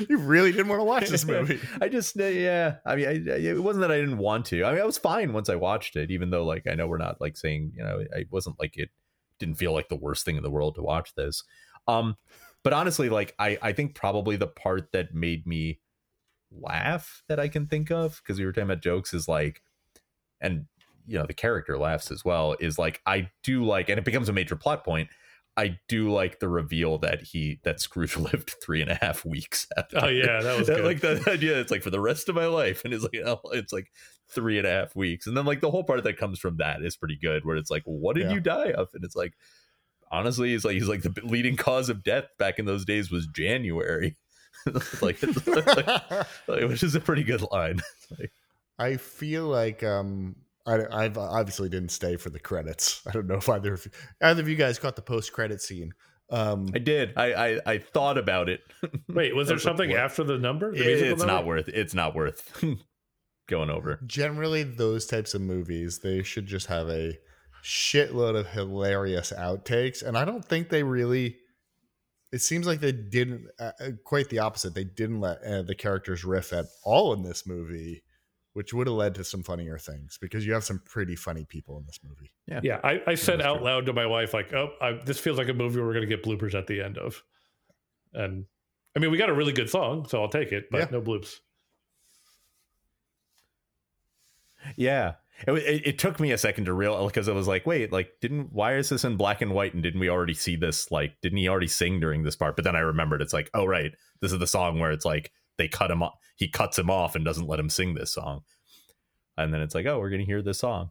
[0.09, 1.59] you really didn't want to watch this movie.
[1.81, 2.77] I just uh, yeah.
[2.85, 4.65] I mean, I, I, it wasn't that I didn't want to.
[4.65, 6.99] I mean, I was fine once I watched it, even though like I know we're
[6.99, 8.91] not like saying you know I wasn't like it
[9.41, 11.43] didn't feel like the worst thing in the world to watch this.
[11.89, 12.17] Um,
[12.65, 15.81] but honestly, like I I think probably the part that made me
[16.53, 19.63] laugh that I can think of because we were talking about jokes is like,
[20.41, 20.67] and
[21.07, 24.29] you know the character laughs as well is like I do like, and it becomes
[24.29, 25.09] a major plot point.
[25.57, 29.67] I do like the reveal that he that Scrooge lived three and a half weeks.
[29.77, 29.99] After.
[30.05, 30.85] Oh yeah, that was That- good.
[30.85, 31.61] like the idea.
[31.61, 33.91] It's like for the rest of my life, and it's like oh, it's like
[34.29, 36.83] three and a half weeks, and then like the whole part that comes from that
[36.83, 37.45] is pretty good.
[37.45, 38.35] Where it's like, what did Yeah.
[38.35, 38.89] you die of?
[38.95, 39.35] And it's like,
[40.11, 43.27] honestly, he's like he's like the leading cause of death back in those days was
[43.29, 44.17] January.
[45.01, 45.87] like, like,
[46.49, 47.81] like, which is a pretty good line.
[48.79, 53.01] I feel like um I I've obviously didn't stay for the credits.
[53.07, 53.91] I don't know if either of you,
[54.23, 55.93] either of you guys caught the post credit scene.
[56.31, 57.15] Um I did.
[57.17, 58.61] I I, I thought about it.
[59.09, 60.73] Wait, was there something what- after the number?
[60.73, 61.33] The musical it's number?
[61.33, 61.69] not worth.
[61.69, 62.63] It's not worth
[63.49, 63.99] going over.
[64.07, 67.19] generally those types of movies they should just have a
[67.63, 71.37] shitload of hilarious outtakes and I don't think they really
[72.33, 74.75] it seems like they didn't uh, uh, quite the opposite.
[74.75, 78.05] They didn't let uh, the characters riff at all in this movie,
[78.53, 81.77] which would have led to some funnier things because you have some pretty funny people
[81.79, 82.31] in this movie.
[82.63, 85.49] Yeah, I, I said out loud to my wife, like, "Oh, I, this feels like
[85.49, 87.23] a movie we're going to get bloopers at the end of."
[88.13, 88.47] And
[88.97, 90.87] I mean, we got a really good song, so I'll take it, but Yeah.
[90.93, 91.41] no bloops.
[94.77, 95.15] Yeah.
[95.47, 98.13] It, it, it took me a second to realize because I was like, wait, like,
[98.21, 99.75] didn't why is this in black and white?
[99.75, 100.91] And didn't we already see this?
[100.91, 102.57] Like, didn't he already sing during this part?
[102.57, 105.33] But then I remembered it's like, oh right, this is the song where it's like
[105.59, 108.43] they cut him off, he cuts him off and doesn't let him sing this song.
[109.37, 110.91] And then it's like, oh, we're gonna hear this song.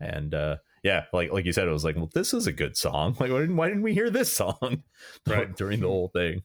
[0.00, 2.76] And uh yeah, like like you said, it was like, well, this is a good
[2.76, 3.16] song.
[3.20, 4.82] Like, why didn't why didn't we hear this song
[5.26, 5.54] Right.
[5.56, 6.42] during the whole thing?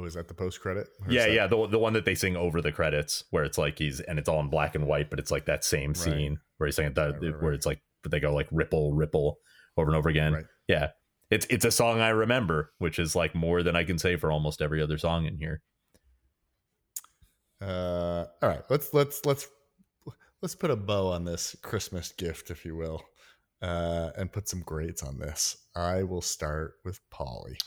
[0.00, 0.88] Oh, is that the post credit?
[1.08, 4.00] Yeah, yeah, the the one that they sing over the credits, where it's like he's
[4.00, 5.96] and it's all in black and white, but it's like that same Right.
[5.96, 9.38] scene where he's saying that Right, right, where it's like they go like ripple, ripple
[9.76, 10.46] over and over again.
[10.68, 10.88] Yeah,
[11.30, 14.32] it's it's a song I remember, which is like more than I can say for
[14.32, 15.60] almost every other song in here.
[17.60, 19.48] Uh, all right, let's let's let's
[20.40, 23.02] let's put a bow on this Christmas gift, if you will,
[23.60, 25.56] uh, and put some grades on this.
[25.76, 27.58] I will start with Polly.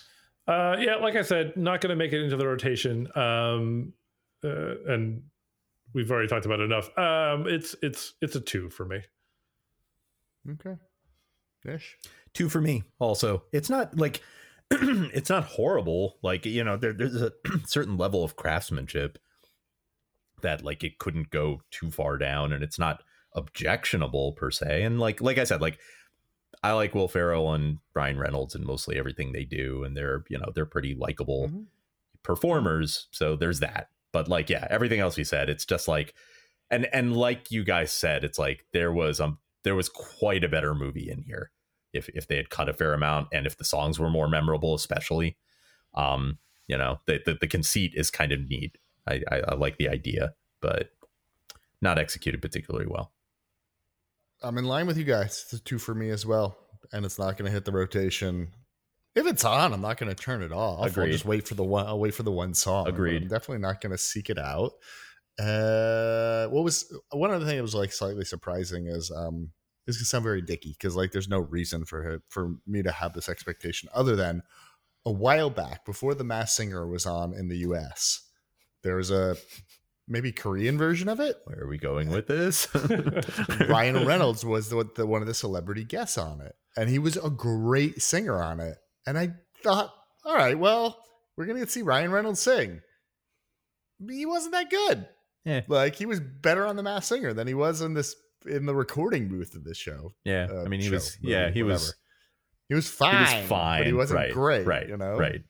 [0.47, 3.08] Uh, yeah, like I said, not going to make it into the rotation.
[3.15, 3.93] Um,
[4.43, 5.23] uh, and
[5.93, 6.95] we've already talked about it enough.
[6.97, 9.01] Um, it's it's it's a two for me.
[10.51, 10.75] Okay,
[11.65, 11.97] Ish.
[12.34, 12.84] Two for me.
[12.99, 14.21] Also, it's not like
[14.71, 16.17] it's not horrible.
[16.21, 17.32] Like you know, there, there's a
[17.65, 19.17] certain level of craftsmanship
[20.41, 23.01] that like it couldn't go too far down, and it's not
[23.36, 24.84] objectionable per se.
[24.84, 25.79] And like like I said, like
[26.63, 30.38] I like Will Ferrell and Ryan Reynolds and mostly everything they do, and they're you
[30.38, 31.65] know they're pretty likable Mhm.
[32.23, 33.08] performers.
[33.12, 33.89] So there's that.
[34.12, 36.13] But like yeah, everything else we said, it's just like
[36.71, 40.49] and and like you guys said, it's like there was um there was quite a
[40.49, 41.52] better movie in here
[41.93, 44.73] if if they had cut a fair amount and if the songs were more memorable,
[44.76, 45.38] especially.
[45.95, 48.78] Um, you know, the the, the conceit is kind of neat.
[49.08, 50.91] I, I, I like the idea, but
[51.82, 53.12] not executed particularly well.
[54.43, 55.43] I'm in line with you guys.
[55.45, 56.58] It's a two for me as well,
[56.91, 58.49] and it's not going to hit the rotation.
[59.15, 60.97] If it's on, I'm not going to turn it off.
[60.97, 61.86] I'll just wait for the one.
[61.86, 62.88] I'll wait for the one song.
[62.88, 63.23] Agreed.
[63.23, 64.73] I'm definitely not going to seek it out.
[65.39, 69.51] Uh, what was one other thing that was like slightly surprising is um,
[69.88, 72.91] this can sound very dicky because like there's no reason for it, for me to
[72.91, 74.43] have this expectation other than
[75.06, 78.21] a while back before the Masked Singer was on in the U.S.
[78.84, 79.36] There was a
[80.08, 81.38] maybe Korean version of it.
[81.46, 82.68] Where are we going with this?
[83.70, 87.18] Ryan Reynolds was the, the one of the celebrity guests on it, and he was
[87.18, 88.78] a great singer on it.
[89.06, 89.94] And I thought,
[90.26, 91.00] all right, well,
[91.38, 92.82] we're gonna get to see Ryan Reynolds sing.
[94.10, 95.08] He wasn't that good.
[95.46, 95.62] Yeah.
[95.68, 98.76] Like he was better on the Masked Singer than he was in this in the
[98.76, 100.13] recording booth of this show.
[100.26, 101.98] yeah, uh, I mean he show, was movie, yeah he was whatever.
[102.70, 103.28] He was fine.
[103.28, 104.66] he was fine, but he wasn't right, great.
[104.66, 105.42] right, you know, right.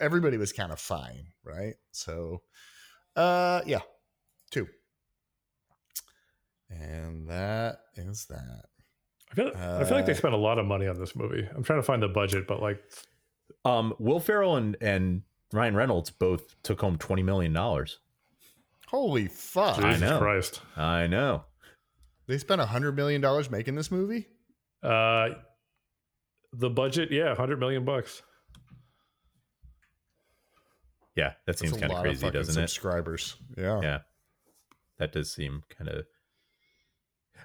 [0.00, 1.74] Everybody was kind of fine, right?
[1.92, 2.42] So,
[3.16, 3.80] uh, yeah,
[4.50, 4.66] two,
[6.70, 8.64] and that is that.
[9.30, 11.48] I feel I feel like they Uh, spent a lot of money on this movie.
[11.54, 12.82] I'm trying to find the budget, but like
[13.64, 15.22] Um, Will Ferrell and and
[15.52, 17.98] Ryan Reynolds both took home twenty million dollars.
[18.88, 19.78] Holy fuck!
[19.78, 20.18] I know.
[20.18, 20.60] Christ.
[20.76, 21.44] I know.
[22.26, 24.26] They spent a hundred million dollars making this movie.
[24.82, 25.30] Uh,
[26.52, 28.22] the budget, yeah, hundred million bucks.
[31.14, 32.68] Yeah, that seems kind of crazy, doesn't it?
[32.68, 33.36] Subscribers.
[33.56, 33.80] Yeah.
[33.82, 33.98] Yeah.
[34.98, 36.04] That does seem kind of.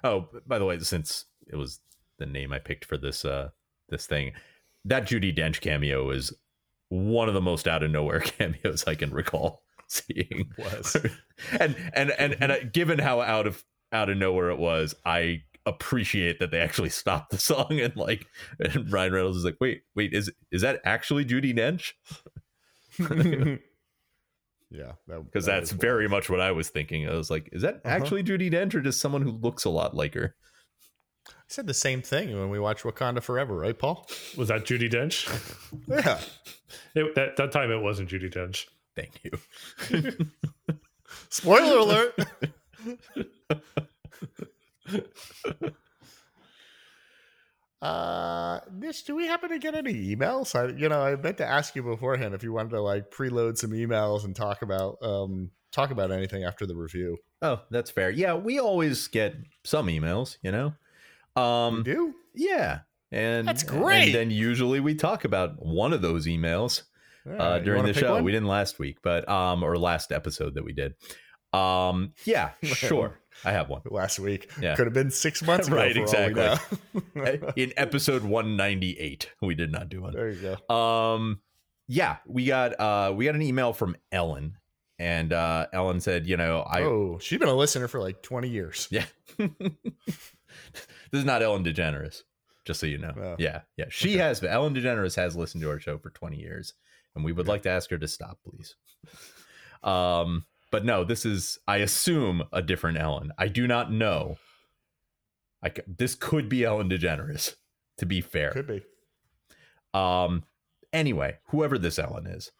[0.04, 1.80] Oh, by the way, since it was
[2.18, 3.48] the name I picked for this uh
[3.88, 4.32] this thing,
[4.84, 6.32] that Judi Dench cameo is
[6.88, 10.50] one of the most out of nowhere cameos I can recall seeing.
[10.56, 10.96] Was.
[11.60, 15.42] and and and and uh, given how out of out of nowhere it was, I
[15.66, 18.26] appreciate that they actually stopped the song and like
[18.58, 21.92] and Ryan Reynolds is like, wait, wait, is is that actually Judi Dench?
[24.70, 24.92] yeah.
[25.06, 27.08] Because that that's is very much what I was thinking.
[27.08, 27.88] I was like, is that Uh-huh.
[27.88, 30.34] actually Judi Dench or just someone who looks a lot like her?
[31.28, 34.06] I said the same thing when we watched Wakanda Forever, right, Paul?
[34.36, 35.26] Was that Judi Dench?
[35.88, 36.20] Yeah.
[36.94, 38.66] It, that that time it wasn't Judi Dench.
[38.96, 39.38] Thank you.
[41.30, 42.14] Spoiler alert.
[47.80, 50.54] Uh Nish, do we happen to get any emails?
[50.54, 53.56] I you know, I meant to ask you beforehand if you wanted to like preload
[53.56, 57.18] some emails and talk about um talk about anything after the review.
[57.42, 58.10] Oh, that's fair.
[58.10, 60.74] Yeah, we always get some emails, you know.
[61.40, 62.14] Um, you do?
[62.34, 62.80] yeah,
[63.12, 64.06] and That's great.
[64.06, 66.82] And then usually we talk about one of those emails
[67.26, 68.14] All uh, during the show.
[68.14, 68.24] one?
[68.24, 70.94] We didn't last week, but um, or last episode that we did.
[71.52, 73.18] Um, yeah, sure.
[73.44, 74.50] I have one last week.
[74.60, 74.74] Yeah.
[74.74, 75.76] Could have been six months ago.
[75.76, 77.52] Right, for all we exactly.
[77.62, 79.30] in episode 198.
[79.42, 80.12] We did not do one.
[80.14, 80.74] there you go.
[80.74, 81.40] Um,
[81.86, 84.56] yeah, we got uh, we got an email from Ellen,
[84.98, 88.48] and uh, Ellen said, you know, I oh, she's been a listener for like 20
[88.48, 88.88] years.
[88.90, 89.06] Yeah.
[89.38, 89.50] this
[91.12, 92.22] is not Ellen DeGeneres,
[92.64, 93.14] just so you know.
[93.16, 93.36] Oh.
[93.38, 93.86] Yeah, yeah.
[93.88, 94.18] She Okay.
[94.18, 96.74] has Ellen DeGeneres has listened to our show for 20 years,
[97.14, 98.74] and we would like to ask her to stop, please.
[99.82, 103.32] Um, but no, this is I assume a different Ellen.
[103.38, 104.36] I do not know.
[105.62, 107.56] I this could be Ellen DeGeneres,
[107.98, 108.50] to be fair.
[108.52, 108.82] Could be.
[109.94, 110.44] Um,
[110.92, 112.52] anyway, whoever this Ellen is,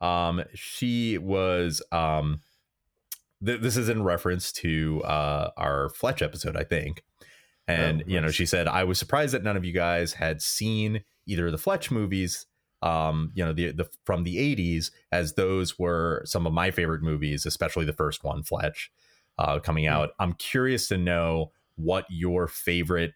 [0.00, 2.40] um, she was um,
[3.44, 7.02] th- this is in reference to uh our Fletch episode, I think.
[7.66, 10.42] And Oh, you know, she said, I was surprised that none of you guys had
[10.42, 12.44] seen either of the Fletch movies,
[12.84, 17.02] um, you know, the the from the '80s, as those were some of my favorite
[17.02, 18.92] movies, especially the first one, Fletch,
[19.38, 20.10] uh, coming out.
[20.20, 23.14] I'm curious to know what your favorite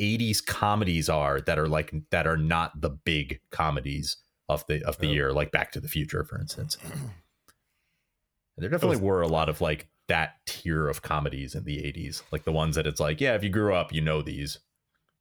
[0.00, 4.18] 80s comedies are that are like that are not the big comedies
[4.48, 5.12] of the of the Oh.
[5.12, 6.76] year, like Back to the Future, for instance.
[8.56, 12.44] There definitely were a lot of like that tier of comedies in the 80s, like
[12.44, 14.58] the ones that it's like, yeah, if you grew up, you know these.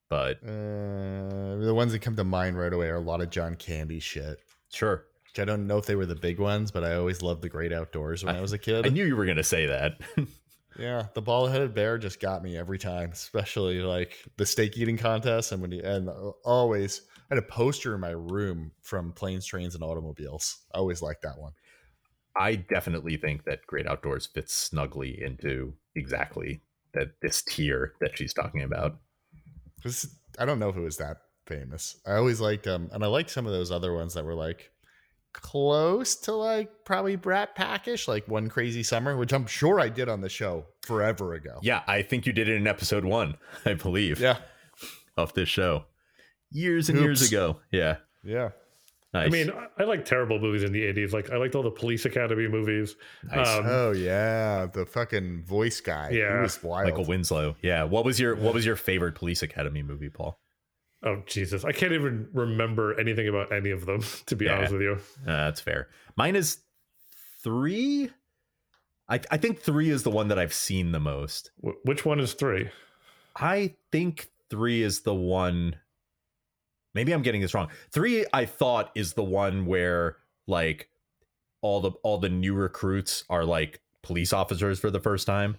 [0.10, 3.56] But Uh, the ones that come to mind right away are a lot of John
[3.56, 4.40] Candy shit.
[4.72, 7.42] sure, Which I don't know if they were the big ones, but I always loved
[7.42, 8.86] the Great Outdoors when I, was a kid.
[8.86, 10.00] I knew you were going to say that.
[10.80, 15.52] yeah, the bald-headed bear just got me every time, especially like the steak eating contest,
[15.52, 16.10] and when you and
[16.46, 20.60] always I had a poster in my room from planes, trains, and automobiles.
[20.74, 21.52] I always liked that one.
[22.38, 26.62] I definitely think that Great Outdoors fits snugly into exactly
[26.94, 29.00] that this tier that she's talking about.
[30.40, 31.98] I don't know if it was that famous.
[32.06, 34.72] I always liked um, and I liked some of those other ones that were like
[35.34, 40.10] close to like probably Brat Packish, like One Crazy Summer, which I'm sure I did
[40.10, 41.60] on the show forever ago.
[41.62, 44.38] Yeah, I think you did it in episode one, I believe, yeah,
[45.16, 45.86] of this show.
[46.52, 47.60] Years and years ago.
[47.72, 47.98] Yeah.
[48.24, 48.50] yeah.
[49.18, 49.28] Nice.
[49.28, 51.14] I mean, I- I like terrible movies in the '80s.
[51.14, 52.96] Like I liked all the Police Academy movies.
[53.24, 53.48] Nice.
[53.48, 56.06] Um, oh yeah, the fucking voice guy.
[56.10, 56.42] Yeah, he Yeah.
[56.42, 56.86] was wild.
[56.90, 57.56] Michael Winslow.
[57.62, 57.84] Yeah.
[57.84, 60.40] What was your what was your favorite Police Academy movie, Paul?
[61.04, 64.02] oh Jesus, I can't even remember anything about any of them.
[64.26, 64.58] To be Yeah.
[64.58, 64.94] honest with you,
[65.28, 65.90] Uh, that's fair.
[66.16, 66.58] Mine is
[67.44, 68.10] three.
[69.10, 71.52] I, I think three is the one that I've seen the most.
[71.64, 72.70] Wh- which one is three?
[73.36, 75.76] I think three is the one.
[76.98, 77.70] Maybe I'm getting this wrong.
[77.92, 80.90] Three, I thought, is the one where like
[81.62, 85.58] all the all the new recruits are like police officers for the first time.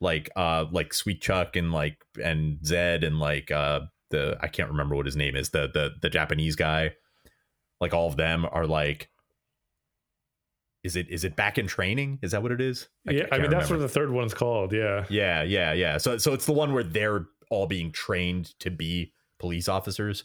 [0.00, 4.68] Like uh like Sweet Chuck and like and Zed and like uh the I can't
[4.68, 6.94] remember what his name is, the the the Japanese guy.
[7.80, 9.10] Like all of them are like
[10.82, 12.18] is it is it back in training?
[12.20, 12.88] Is that what it is?
[13.04, 14.72] yeah, I, mean that's what the third one's called.
[14.72, 15.98] Yeah, Yeah, yeah, yeah.
[15.98, 20.24] So so it's the one where they're all being trained to be police officers.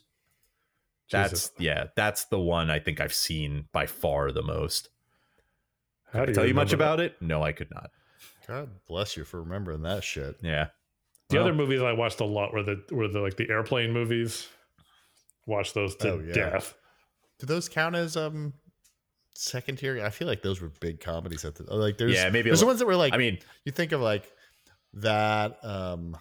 [1.11, 1.51] That's Jesus.
[1.59, 4.89] yeah, that's the one I think I've seen by far the most.
[6.11, 7.15] How do Tell you much remember about it?
[7.21, 7.91] No, I could not.
[8.47, 10.37] God bless you for remembering that shit.
[10.41, 10.67] Yeah.
[11.29, 13.91] The Well, other movies I watched a lot were the were the like the airplane
[13.91, 14.47] movies.
[15.45, 16.33] Watched those to Oh, yeah.
[16.33, 16.73] death.
[17.39, 18.53] Do those count as um
[19.33, 20.01] second tier?
[20.03, 21.97] I feel like those were big comedies at the like.
[21.97, 23.13] There's Yeah, maybe there's the ones that were like.
[23.13, 24.31] I mean, you think of like
[24.93, 26.17] that um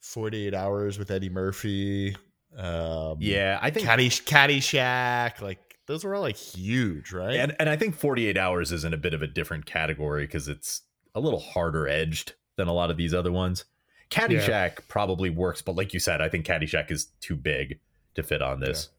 [0.00, 2.16] 48 hours with Eddie Murphy.
[2.56, 5.40] Um, yeah, I think Caddy Caddyshack.
[5.40, 7.36] Like those were all like huge, right?
[7.36, 10.48] And and I think 48 hours is in a bit of a different category because
[10.48, 10.82] it's
[11.14, 13.64] a little harder edged than a lot of these other ones.
[14.10, 17.80] Caddyshack probably works, but like you said, I think Caddyshack is too big
[18.14, 18.90] to fit on this.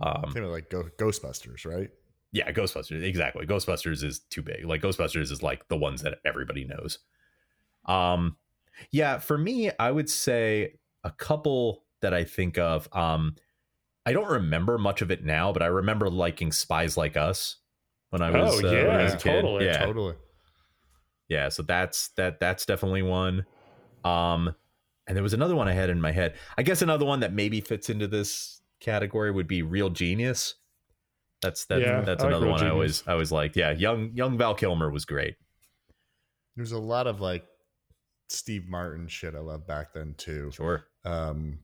[0.00, 1.90] I'm Um, thinking of like Go- Ghostbusters, right?
[2.30, 3.44] yeah, Ghostbusters exactly.
[3.46, 4.64] Ghostbusters is too big.
[4.64, 7.00] Like Ghostbusters is like the ones that everybody knows.
[7.86, 8.36] Um,
[8.92, 12.88] yeah, for me, I would say a couple that I think of.
[12.94, 13.36] Um,
[14.06, 17.56] I don't remember much of it now, but I remember liking Spies Like Us
[18.10, 19.42] when I was, Oh, uh, when I was a kid.
[19.42, 20.14] totally, Yeah, Totally.
[21.28, 23.44] yeah so that's that that's definitely one
[24.04, 24.54] um
[25.06, 27.34] and there was another one i had in my head i guess another one that
[27.34, 30.54] maybe fits into this category would be real genius
[31.42, 34.38] that's that, Yeah, that's I another one i always i always liked yeah young young
[34.38, 35.34] val kilmer was great
[36.56, 37.44] There's a lot of like
[38.30, 40.50] Steve Martin shit I love back then too.
[40.52, 41.58] sure Um,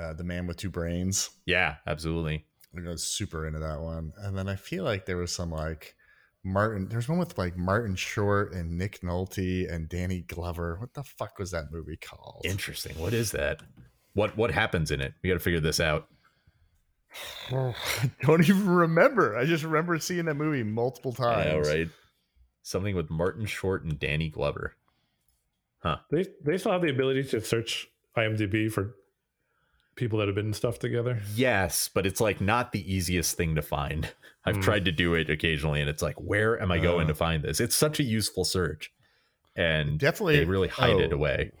[0.00, 1.30] uh, the Man with Two Brains.
[1.46, 2.44] yeah absolutely
[2.76, 4.12] I was super into that one.
[4.18, 5.96] And then I feel like there was some like
[6.44, 6.86] Martin.
[6.88, 10.76] There's one with like Martin Short and Nick Nolte and Danny Glover.
[10.78, 12.42] What the fuck was that movie called?
[12.44, 13.60] interesting what is that
[14.14, 16.06] what what happens in it we got to figure this out
[17.50, 17.74] I
[18.22, 19.36] don't even remember.
[19.36, 21.46] I just remember seeing that movie multiple times.
[21.66, 21.88] yeah right
[22.62, 24.76] something with martin short and danny glover
[25.82, 25.96] Huh.
[26.10, 28.96] They they still have the ability to search IMDb for
[30.00, 31.20] people that have been in stuff together.
[31.36, 34.12] Yes, but it's like not the easiest thing to find.
[34.44, 34.62] I've Hmm.
[34.62, 37.08] tried to do it occasionally, and it's like, where am I going Uh.
[37.08, 37.60] to find this?
[37.60, 38.90] It's such a useful search,
[39.54, 40.38] and Definitely.
[40.38, 41.52] they really hide it oh, away.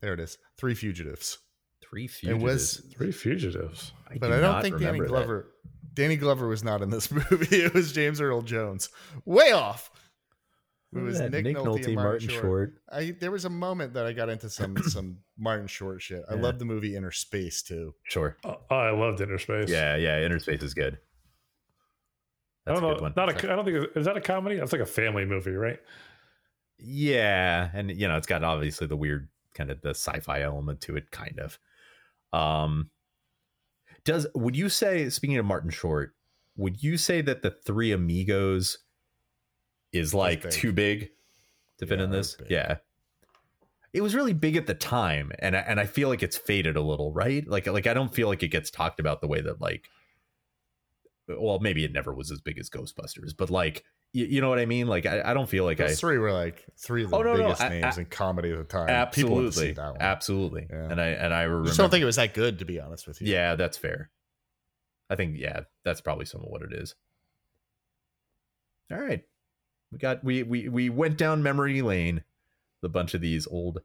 [0.00, 0.38] There it is.
[0.56, 1.38] Three Fugitives.
[1.80, 2.42] Three fugitives.
[2.42, 3.92] It was, Three fugitives.
[4.10, 5.08] I but do I don't not think Danny remember that.
[5.26, 5.54] Glover.
[5.94, 7.56] Danny Glover was not in this movie.
[7.62, 8.88] It was James Earl Jones.
[9.24, 9.90] Way off.
[10.94, 12.42] It was Yeah, Nick, Nolte, and Martin, Short.
[12.42, 12.74] Short.
[12.90, 16.22] I there was a moment that I got into some some Martin Short shit.
[16.30, 16.40] I Yeah.
[16.40, 17.94] love the movie Inner Space too.
[18.04, 18.36] Sure.
[18.44, 19.68] Oh, I loved Inner Space.
[19.68, 20.20] Yeah, yeah.
[20.22, 20.94] Inner Space is good.
[22.66, 22.94] I That's don't a know.
[22.94, 23.12] good one.
[23.16, 23.52] Not a.
[23.52, 24.56] I don't think is that a comedy.
[24.56, 25.78] That's like a family movie, right?
[26.78, 30.96] Yeah, and you know, it's got obviously the weird kind of the sci-fi element to
[30.96, 31.58] it, kind of.
[32.32, 32.90] Um,
[34.04, 36.14] does would you say speaking of Martin Short,
[36.56, 38.78] would you say that the Three Amigos
[39.92, 40.52] is like big.
[40.52, 41.10] too big
[41.78, 42.36] to fit Yeah, in this?
[42.48, 42.76] Yeah.
[43.92, 46.76] It was really big at the time, and I, and I feel like it's faded
[46.76, 47.46] a little, right?
[47.48, 49.88] Like like I don't feel like it gets talked about the way that like,
[51.26, 54.58] well, maybe it never was as big as Ghostbusters, but like you, you know what
[54.58, 54.86] I mean?
[54.88, 57.22] Like I, I don't feel like I Those three were like three of the Oh,
[57.22, 59.08] no, no, biggest I- names I- in comedy at the time.
[59.10, 60.00] People went to absolutely that one.
[60.02, 60.88] absolutely Yeah.
[60.90, 62.78] and i and i I remember just don't think it was that good, to be
[62.80, 63.30] honest with you.
[63.32, 64.10] yeah that's fair
[65.10, 66.94] i think yeah that's probably some of what it is
[68.92, 69.24] all right
[69.92, 72.22] we got we we we went down memory lane
[72.82, 73.80] the bunch of these old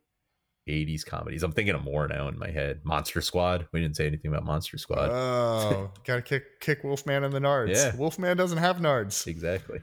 [0.68, 4.08] 80s comedies i'm thinking of more now in my head monster squad we didn't say
[4.08, 7.76] anything about monster squad Oh, gotta kick kick Wolfman in the nards.
[7.76, 7.96] Yeah.
[7.96, 9.28] Wolfman doesn't have nards.
[9.28, 9.80] exactly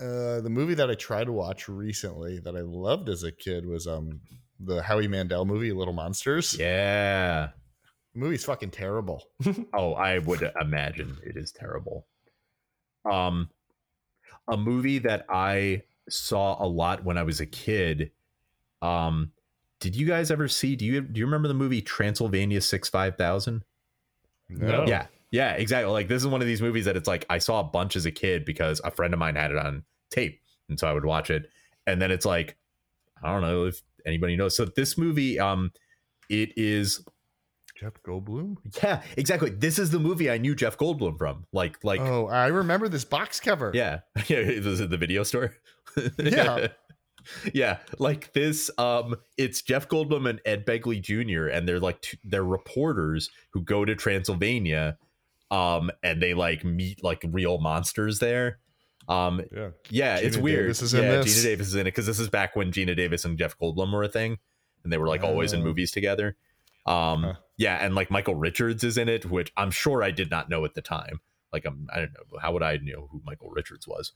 [0.00, 3.64] Uh, the movie that I tried to watch recently that I loved as a kid
[3.66, 4.20] was um
[4.60, 6.56] the Howie Mandel movie, Little Monsters.
[6.58, 7.48] yeah
[8.14, 9.24] The movie's fucking terrible.
[9.74, 12.06] Oh, I would imagine it is terrible.
[13.04, 13.50] Um,
[14.48, 18.10] a movie that I saw a lot when I was a kid.
[18.82, 19.32] Um,
[19.80, 20.76] did you guys ever see?
[20.76, 23.64] Do you do you remember the movie Transylvania Six Five Thousand?
[24.48, 24.84] No.
[24.86, 25.90] Yeah, yeah, exactly.
[25.92, 28.06] Like this is one of these movies that it's like I saw a bunch as
[28.06, 31.04] a kid because a friend of mine had it on tape, and so I would
[31.04, 31.50] watch it.
[31.86, 32.56] And then it's like
[33.22, 34.56] I don't know if anybody knows.
[34.56, 35.72] So this movie, um,
[36.28, 37.04] it is
[37.84, 38.56] Jeff Goldblum.
[38.82, 39.50] yeah, exactly.
[39.50, 41.44] This is the movie I knew Jeff Goldblum from.
[41.52, 43.70] Like, like oh, I remember this box cover.
[43.74, 44.00] Yeah.
[44.26, 44.38] Yeah.
[44.38, 45.54] It was at the video store.
[46.18, 46.68] Yeah.
[47.52, 47.78] yeah.
[47.98, 51.46] Like this, um, it's Jeff Goldblum and Ed Begley Jr.
[51.48, 54.98] and they're like two, they're reporters who go to Transylvania,
[55.50, 58.58] um, and they like meet like real monsters there.
[59.08, 59.68] Um, yeah.
[59.90, 60.62] yeah, it's weird.
[60.64, 61.38] Davis is in yeah, this.
[61.38, 63.92] Geena Davis is in it because this is back when Geena Davis and Jeff Goldblum
[63.92, 64.38] were a thing,
[64.82, 65.64] and they were like always in Oh.
[65.64, 66.36] movies together.
[66.86, 67.34] Um, Huh.
[67.56, 70.64] yeah, and like Michael Richards is in it, which I'm sure I did not know
[70.64, 71.20] at the time.
[71.52, 74.12] Like I'm, I don't know how would I know who Michael Richards was.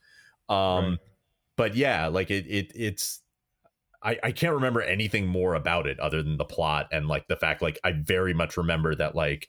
[0.49, 0.57] Um,
[0.91, 0.99] Right.
[1.57, 3.23] but yeah, like it, it, it's.
[4.03, 7.37] I, I can't remember anything more about it other than the plot and like the
[7.37, 9.49] fact like I very much remember that like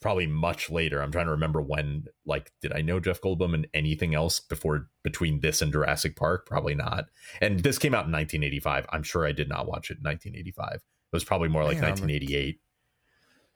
[0.00, 1.02] probably much later.
[1.02, 4.88] I'm trying to remember when, like, did I know Jeff Goldblum and anything else before
[5.02, 6.46] between this and Jurassic Park?
[6.46, 7.06] Probably not.
[7.40, 8.86] And this came out in 1985.
[8.90, 10.82] I'm sure I did not watch it in 1985.
[11.12, 12.60] It was probably more like Man, I'm- 1988.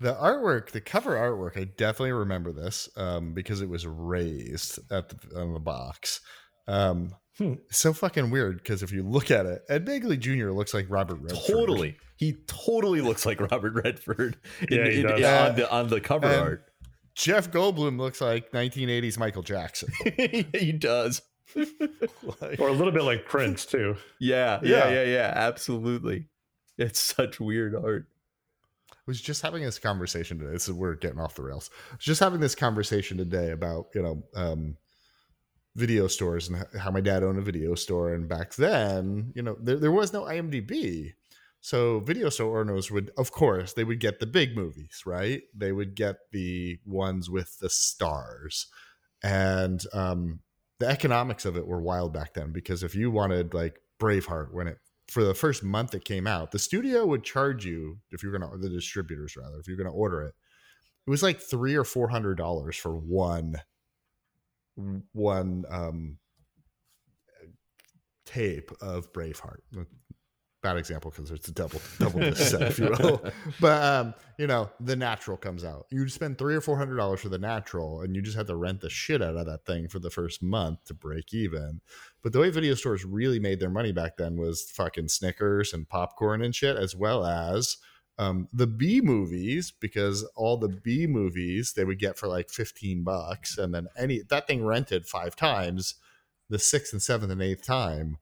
[0.00, 5.08] The artwork, the cover artwork, I definitely remember this um, because it was raised at
[5.08, 6.20] the, on the box.
[6.66, 7.54] Um, Hmm.
[7.68, 10.50] So fucking weird because if you look at it, Ed Begley Jr.
[10.52, 11.44] looks like Robert Redford.
[11.48, 11.96] Totally.
[12.16, 14.36] He totally looks like Robert Redford
[14.70, 15.50] in, Yeah, he in- does.
[15.50, 16.64] on the on the cover And- art.
[17.16, 19.88] Jeff Goldblum looks like 1980s Michael Jackson.
[20.54, 21.22] he does.
[22.40, 23.96] Like- or a little bit like Prince too.
[24.20, 24.90] Yeah, yeah, Yeah.
[24.90, 25.32] yeah, yeah.
[25.34, 26.26] Absolutely.
[26.78, 28.06] It's such weird art.
[28.90, 30.52] I was just having this conversation today.
[30.52, 31.70] This is we're getting off the rails.
[31.98, 34.76] Just having this conversation today about you know um,
[35.76, 39.56] video stores and how my dad owned a video store, and back then, you know,
[39.60, 41.12] there, there was no IMDb,
[41.60, 45.42] so video store owners would, of course, they would get the big movies, right?
[45.54, 48.66] They would get the ones with the stars,
[49.22, 50.40] and um,
[50.78, 54.68] the economics of it were wild back then because if you wanted like Braveheart when
[54.68, 54.78] it
[55.14, 58.50] for the first month it came out, the studio would charge you if you're gonna
[58.58, 60.34] the distributors rather if you're gonna order it.
[61.06, 63.62] It was like three or four hundred dollars for one
[65.12, 66.18] one um
[68.26, 69.60] tape of Braveheart.
[70.64, 73.22] Bad example because it's a double double set, if you will.
[73.60, 75.86] But um, you know, the natural comes out.
[75.92, 78.56] You spend three or four hundred dollars for the natural, and you just have to
[78.56, 81.82] rent the shit out of that thing for the first month to break even.
[82.24, 85.86] But the way video stores really made their money back then was fucking Snickers and
[85.86, 87.76] popcorn and shit, as well as
[88.16, 93.04] um, the B movies, because all the B movies they would get for like 15
[93.04, 93.58] bucks.
[93.58, 95.96] And then any that thing rented five times,
[96.48, 98.16] the sixth and seventh and eighth time,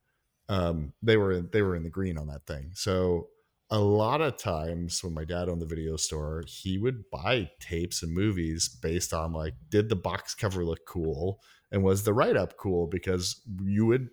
[0.49, 2.73] um, they were they were in the green on that thing.
[2.75, 3.29] So
[3.73, 8.03] a lot of times when my dad owned the video store, he would buy tapes
[8.03, 11.41] and movies based on like, did the box cover look cool?
[11.71, 12.87] And was the write up cool?
[12.87, 14.11] Because you would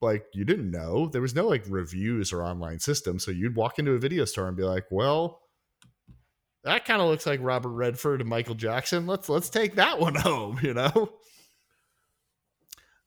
[0.00, 1.08] like you didn't know.
[1.08, 3.18] There was no like reviews or online system.
[3.18, 5.42] So you'd walk into a video store and be like, well,
[6.64, 9.06] that kind of looks like Robert Redford and Michael Jackson.
[9.06, 11.12] Let's let's take that one home, you know?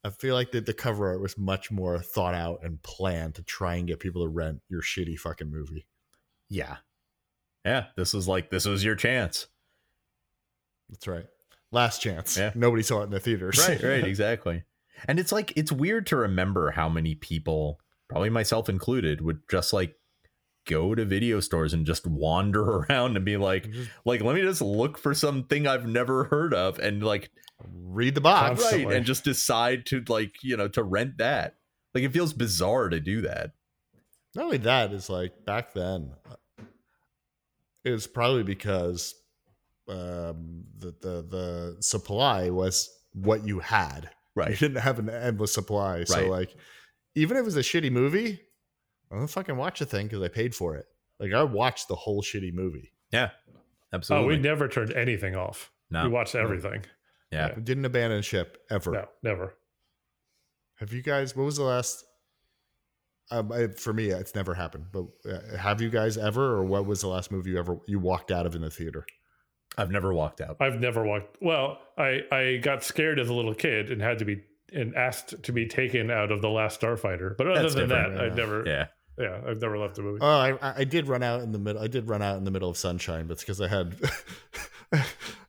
[0.04, 3.44] I feel like that the cover art was much more thought out and planned to
[3.44, 5.88] try and get people to rent your shitty fucking movie.
[6.50, 6.78] Yeah.
[7.66, 7.86] Yeah.
[7.96, 9.48] This was like this was your chance.
[10.90, 11.26] That's right.
[11.72, 12.38] Last chance.
[12.38, 12.52] Yeah.
[12.56, 13.60] Nobody saw it in the theaters.
[13.68, 14.64] Right, right, exactly.
[15.08, 19.74] And it's like it's weird to remember how many people, probably myself included, would just
[19.74, 19.96] like
[20.68, 23.68] go to video stores and just wander around and be like
[24.04, 27.30] like let me just look for something I've never heard of and like
[27.72, 28.64] read the box.
[28.72, 31.56] right and just decide to like, you know, to rent that.
[31.94, 33.52] Like it feels bizarre to do that.
[34.36, 36.12] Not only that is like back then,
[37.84, 39.16] it was probably because
[39.88, 44.10] um, the, the the supply was what you had.
[44.36, 46.30] Right, you didn't have an endless supply, so Right.
[46.30, 46.56] like
[47.16, 48.42] even if it was a shitty movie,
[49.10, 50.86] I'm gonna fucking watch the thing because I paid for it.
[51.20, 52.92] Like I watched the whole shitty movie.
[53.12, 53.30] Yeah.
[53.32, 53.56] absolutely.
[53.56, 54.36] Oh, Absolutely.
[54.36, 55.72] we never turned anything off.
[55.90, 56.04] no.
[56.04, 56.84] We watched everything.
[57.32, 57.54] yeah.
[57.56, 58.92] I didn't abandon ship ever.
[58.92, 59.54] No, never.
[60.80, 61.34] Have you guys?
[61.36, 62.04] What was the last?
[63.32, 64.86] Um, I, for me, it's never happened.
[64.92, 68.00] But uh, have you guys ever, or what was the last movie you ever you
[68.00, 69.06] walked out of in the theater?
[69.78, 70.58] I've never walked out.
[70.60, 71.38] I've never walked.
[71.42, 75.42] Well, I I got scared as a little kid and had to be and asked
[75.44, 77.36] to be taken out of the Last Starfighter.
[77.38, 78.34] But other That's than that, different, I yeah.
[78.34, 78.64] never.
[78.66, 78.88] Yeah.
[79.18, 79.42] Yeah.
[79.48, 80.20] I've never left a movie.
[80.22, 81.82] Oh, I, I- I did run out in the middle.
[81.82, 83.96] I did run out in the middle of sunshine, but it's because I had,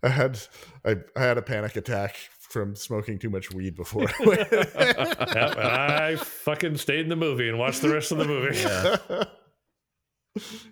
[0.02, 0.38] I had,
[0.84, 2.16] I, I had a panic attack
[2.56, 4.06] from smoking too much weed before.
[4.20, 8.58] I and I fucking stayed in the movie and watched the rest of the movie.
[8.58, 9.24] Yeah.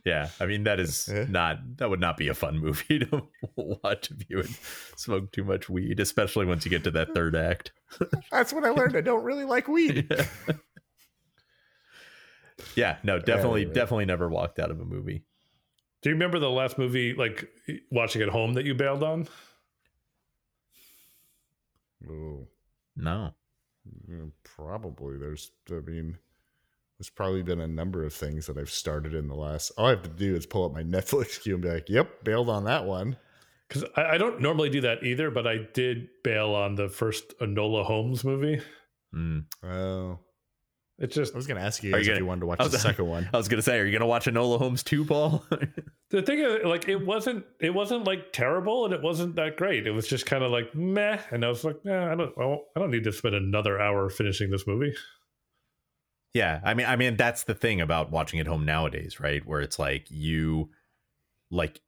[0.05, 1.25] Yeah, I mean that is Yeah.
[1.27, 3.23] not that would not be a fun movie to
[3.57, 4.51] watch if you would
[4.95, 7.73] smoke too much weed, especially once you get to that third act.
[8.31, 8.95] That's what I learned.
[8.95, 10.07] I don't really like weed.
[12.75, 13.75] yeah, no, definitely, Anyway.
[13.75, 15.25] definitely never walked out of a movie.
[16.03, 17.49] Do you remember the last movie, like
[17.91, 19.29] watching at home, that you bailed on?
[22.11, 22.47] Oh,
[22.97, 23.35] No,
[24.11, 25.19] mm, probably.
[25.19, 25.51] There's.
[25.71, 26.19] I mean.
[27.01, 29.73] There's probably been a number of things that I've started in the last.
[29.77, 32.23] All I have to do is pull up my Netflix queue and be like, "Yep,
[32.23, 33.17] bailed on that one."
[33.69, 37.37] Because I, I don't normally do that either, but I did bail on the first
[37.41, 38.61] Enola Holmes movie.
[39.13, 39.45] Mm.
[39.65, 40.21] Oh,
[41.01, 42.41] It's just I was going to ask you Are guys you if gonna- you wanted
[42.43, 43.29] to watch I was- the second one.
[43.35, 45.45] I was gonna say, are you gonna watch Enola Holmes two, Paul?
[46.15, 49.87] the thing is, like, it wasn't it wasn't like terrible, and it wasn't that great.
[49.87, 52.81] It was just kind of like meh, and I was like, nah, I don't, I
[52.81, 54.95] don't- need to spend another hour finishing this movie.
[56.35, 59.45] yeah, I mean, I mean that's the thing about watching at home nowadays, right?
[59.47, 60.71] Where it's like you,
[61.51, 61.81] like,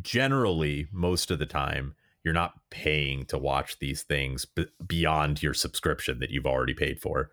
[0.00, 1.94] generally most of the time
[2.24, 7.00] you're not paying to watch these things b- beyond your subscription that you've already paid
[7.00, 7.30] for.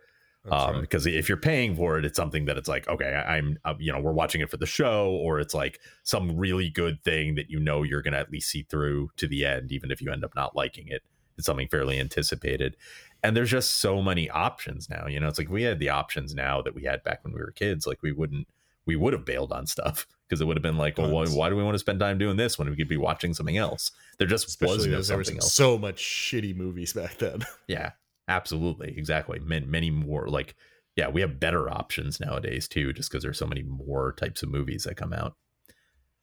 [0.51, 0.81] Um right.
[0.81, 3.75] because if you're paying for it it's something that it's like okay I- i'm uh,
[3.79, 7.35] you know we're watching it for the show or it's like some really good thing
[7.35, 10.11] that you know you're gonna at least see through to the end even if you
[10.11, 11.01] end up not liking it
[11.37, 12.75] it's something fairly anticipated
[13.23, 16.35] and there's just so many options now you know it's like we had the options
[16.35, 18.45] now that we had back when we were kids like we wouldn't
[18.85, 21.47] we would have bailed on stuff because it would have been like, well, why, why
[21.49, 23.91] do we want to spend time doing this when we could be watching something else?
[24.17, 25.53] There just was Especially no was something else.
[25.53, 27.45] so much shitty movies back then.
[27.67, 27.91] Yeah,
[28.27, 29.39] absolutely, exactly.
[29.39, 30.27] Many, many more.
[30.27, 30.55] Like,
[30.95, 34.49] yeah, we have better options nowadays too, just because there's so many more types of
[34.49, 35.35] movies that come out.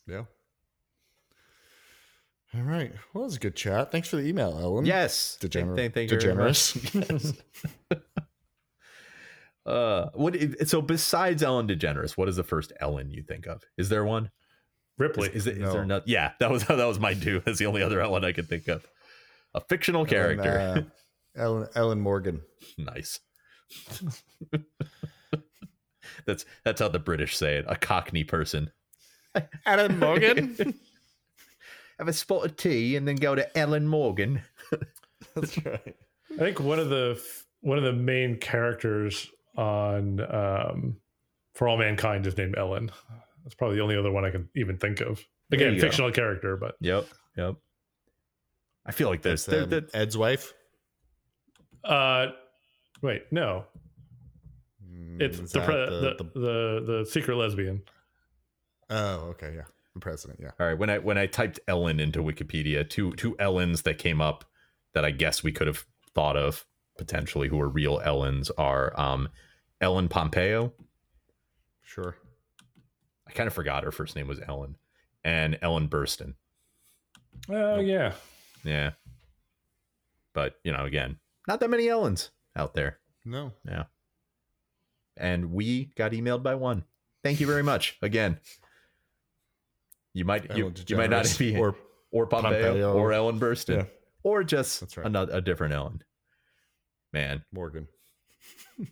[0.06, 0.24] Yeah.
[2.54, 2.92] All right.
[3.14, 3.92] Well, it was a good chat.
[3.92, 4.84] Thanks for the email, Ellen.
[4.84, 6.74] Yes, Degener- Thank, thank you very much.
[6.74, 7.36] degenerous.
[7.90, 7.98] Yes.
[9.66, 10.36] uh, what?
[10.68, 13.62] So besides Ellen DeGeneres, what is the first Ellen you think of?
[13.76, 14.30] Is there one?
[14.98, 15.30] Ripley.
[15.32, 15.72] is, it, is No.
[15.72, 16.08] there not?
[16.08, 17.40] Yeah, that was that was my too.
[17.44, 18.86] That's the only other Ellen I could think of.
[19.54, 20.58] A fictional character.
[20.58, 20.90] Ellen, uh,
[21.36, 22.42] Ellen, Ellen Morgan.
[22.78, 23.20] nice.
[26.26, 27.64] that's that's how the British say it.
[27.68, 28.70] A Cockney person.
[29.66, 30.56] Ellen Morgan.
[31.98, 34.42] Have a spot of tea and then go to Ellen Morgan.
[35.34, 35.96] That's right.
[36.32, 37.22] I think one of the
[37.60, 40.96] one of the main characters on um,
[41.54, 42.90] For All Mankind is named Ellen.
[43.44, 45.24] That's probably the only other one I can even think of.
[45.52, 45.86] Again, you go.
[45.86, 47.06] fictional character, but Yep.
[47.36, 47.56] Yep.
[48.86, 50.54] I feel like there's That's um, Ed's wife.
[51.84, 52.28] Uh,
[53.02, 53.64] wait, no,
[54.84, 57.82] Mm, it's is the, pre- the, the, the secret lesbian.
[58.88, 59.64] oh, okay, yeah,
[59.94, 60.40] the president.
[60.42, 60.50] Yeah.
[60.58, 64.20] All right, when I when I typed Ellen into Wikipedia, two two Ellens that came
[64.20, 64.44] up
[64.94, 66.66] that I guess we could have thought of
[66.98, 69.28] potentially who are real Ellens are um
[69.80, 70.72] Ellen Pompeo.
[71.82, 72.16] Sure.
[73.28, 74.76] I kind of forgot her first name was Ellen.
[75.22, 76.34] And Ellen Burstyn.
[77.48, 78.14] Oh yeah,
[78.64, 78.90] Yeah.
[80.32, 82.98] But, you know, again, not that many Ellens out there.
[83.24, 83.52] No.
[83.66, 83.84] Yeah.
[85.16, 86.84] And we got emailed by one.
[87.22, 87.98] Thank you very much.
[88.02, 88.38] Again.
[90.12, 91.76] You might you, you might not be or
[92.10, 92.94] or Pompeo, Pompeo.
[92.94, 93.76] or Ellen Burstyn.
[93.76, 93.84] Yeah.
[94.22, 95.06] Or just right.
[95.06, 96.02] another a different Ellen.
[97.12, 97.88] Man, Morgan.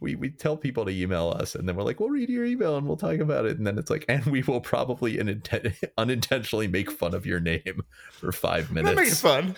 [0.00, 2.76] we we tell people to email us, and then we're like, "We'll read your email
[2.76, 5.18] and we'll talk about it." And then it's like, and we will probably
[5.98, 7.82] unintentionally make fun of your name
[8.12, 9.56] for five We're not making fun.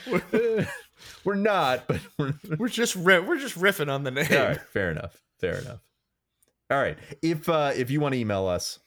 [1.24, 4.26] We're, not, but we're we're just ri- we're just riffing on the name.
[4.30, 4.60] all right.
[4.72, 5.20] Fair enough.
[5.40, 5.80] Fair enough.
[6.70, 6.96] All right.
[7.22, 8.78] If uh, if you want to email us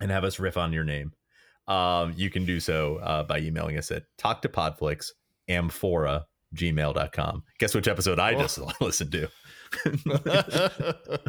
[0.00, 1.12] and have us riff on your name,
[1.68, 5.10] um, you can do so uh, by emailing us at talktopodflix
[5.48, 7.42] amphora gmail.com.
[7.58, 8.38] Guess which episode I Oh.
[8.40, 9.28] just listened to?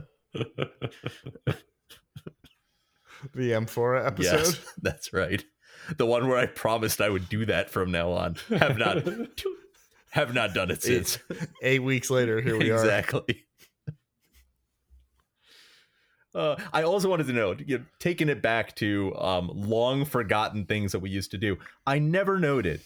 [3.34, 4.38] the Amphora episode.
[4.38, 5.43] Yes, that's right.
[5.97, 8.36] The one where I promised I would do that from now on.
[8.49, 9.03] Have not
[10.16, 11.20] have not done it since.
[11.61, 12.76] Eight weeks later, here we are.
[12.76, 13.45] exactly.
[16.34, 20.66] Uh, I also wanted to know, you know, taking it back to um, long forgotten
[20.66, 21.57] things that we used to do.
[21.88, 22.82] I never noted.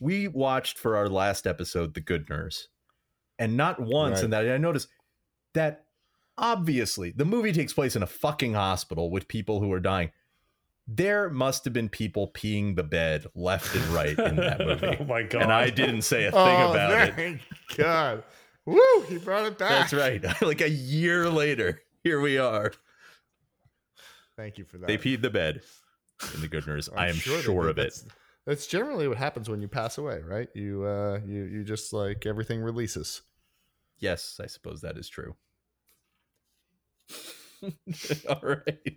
[0.00, 2.66] We watched for our last episode, The Good Nurse,
[3.38, 4.24] and not once Right.
[4.24, 4.88] in that I noticed
[5.54, 5.84] that
[6.36, 10.10] obviously the movie takes place in a fucking hospital with people who are dying.
[10.88, 14.96] There must have been people peeing the bed left and right in that movie.
[14.98, 15.42] oh my god!
[15.42, 17.14] and I didn't say a thing oh, about it.
[17.14, 17.40] thank
[17.76, 18.24] God.
[18.66, 19.00] Woo!
[19.08, 19.70] He brought it back.
[19.70, 20.24] That's right.
[20.42, 22.72] like a year later, here we are.
[24.36, 24.86] Thank you for that.
[24.86, 25.62] They peed the bed
[26.34, 26.88] in the good nurse.
[26.96, 27.82] I'm sure sure, of it.
[27.82, 28.06] That's,
[28.46, 30.48] that's generally what happens when you pass away, right?
[30.54, 33.22] You uh you you just like everything releases.
[33.98, 35.36] Yes, I suppose that is true.
[38.28, 38.96] All right.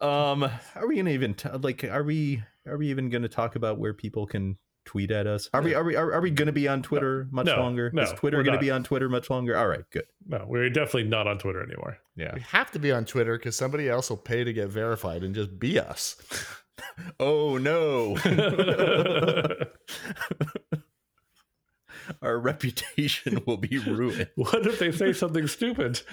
[0.00, 0.44] Um,
[0.74, 1.84] are we gonna even t- like?
[1.84, 2.42] Are we?
[2.66, 5.48] Are we even gonna talk about where people can tweet at us?
[5.54, 5.74] Are we?
[5.74, 5.96] Are we?
[5.96, 7.90] Are, are we gonna be on Twitter much No, longer?
[7.92, 8.60] no, is Twitter gonna not.
[8.60, 9.56] be on Twitter much longer?
[9.56, 10.04] All right, good.
[10.26, 11.98] no, we're definitely not on Twitter anymore.
[12.16, 12.34] Yeah.
[12.34, 15.34] We have to be on Twitter because somebody else will pay to get verified and
[15.34, 16.16] just be us.
[17.20, 18.16] Oh no.
[22.22, 24.28] Our reputation will be ruined.
[24.36, 26.00] what if they say something stupid?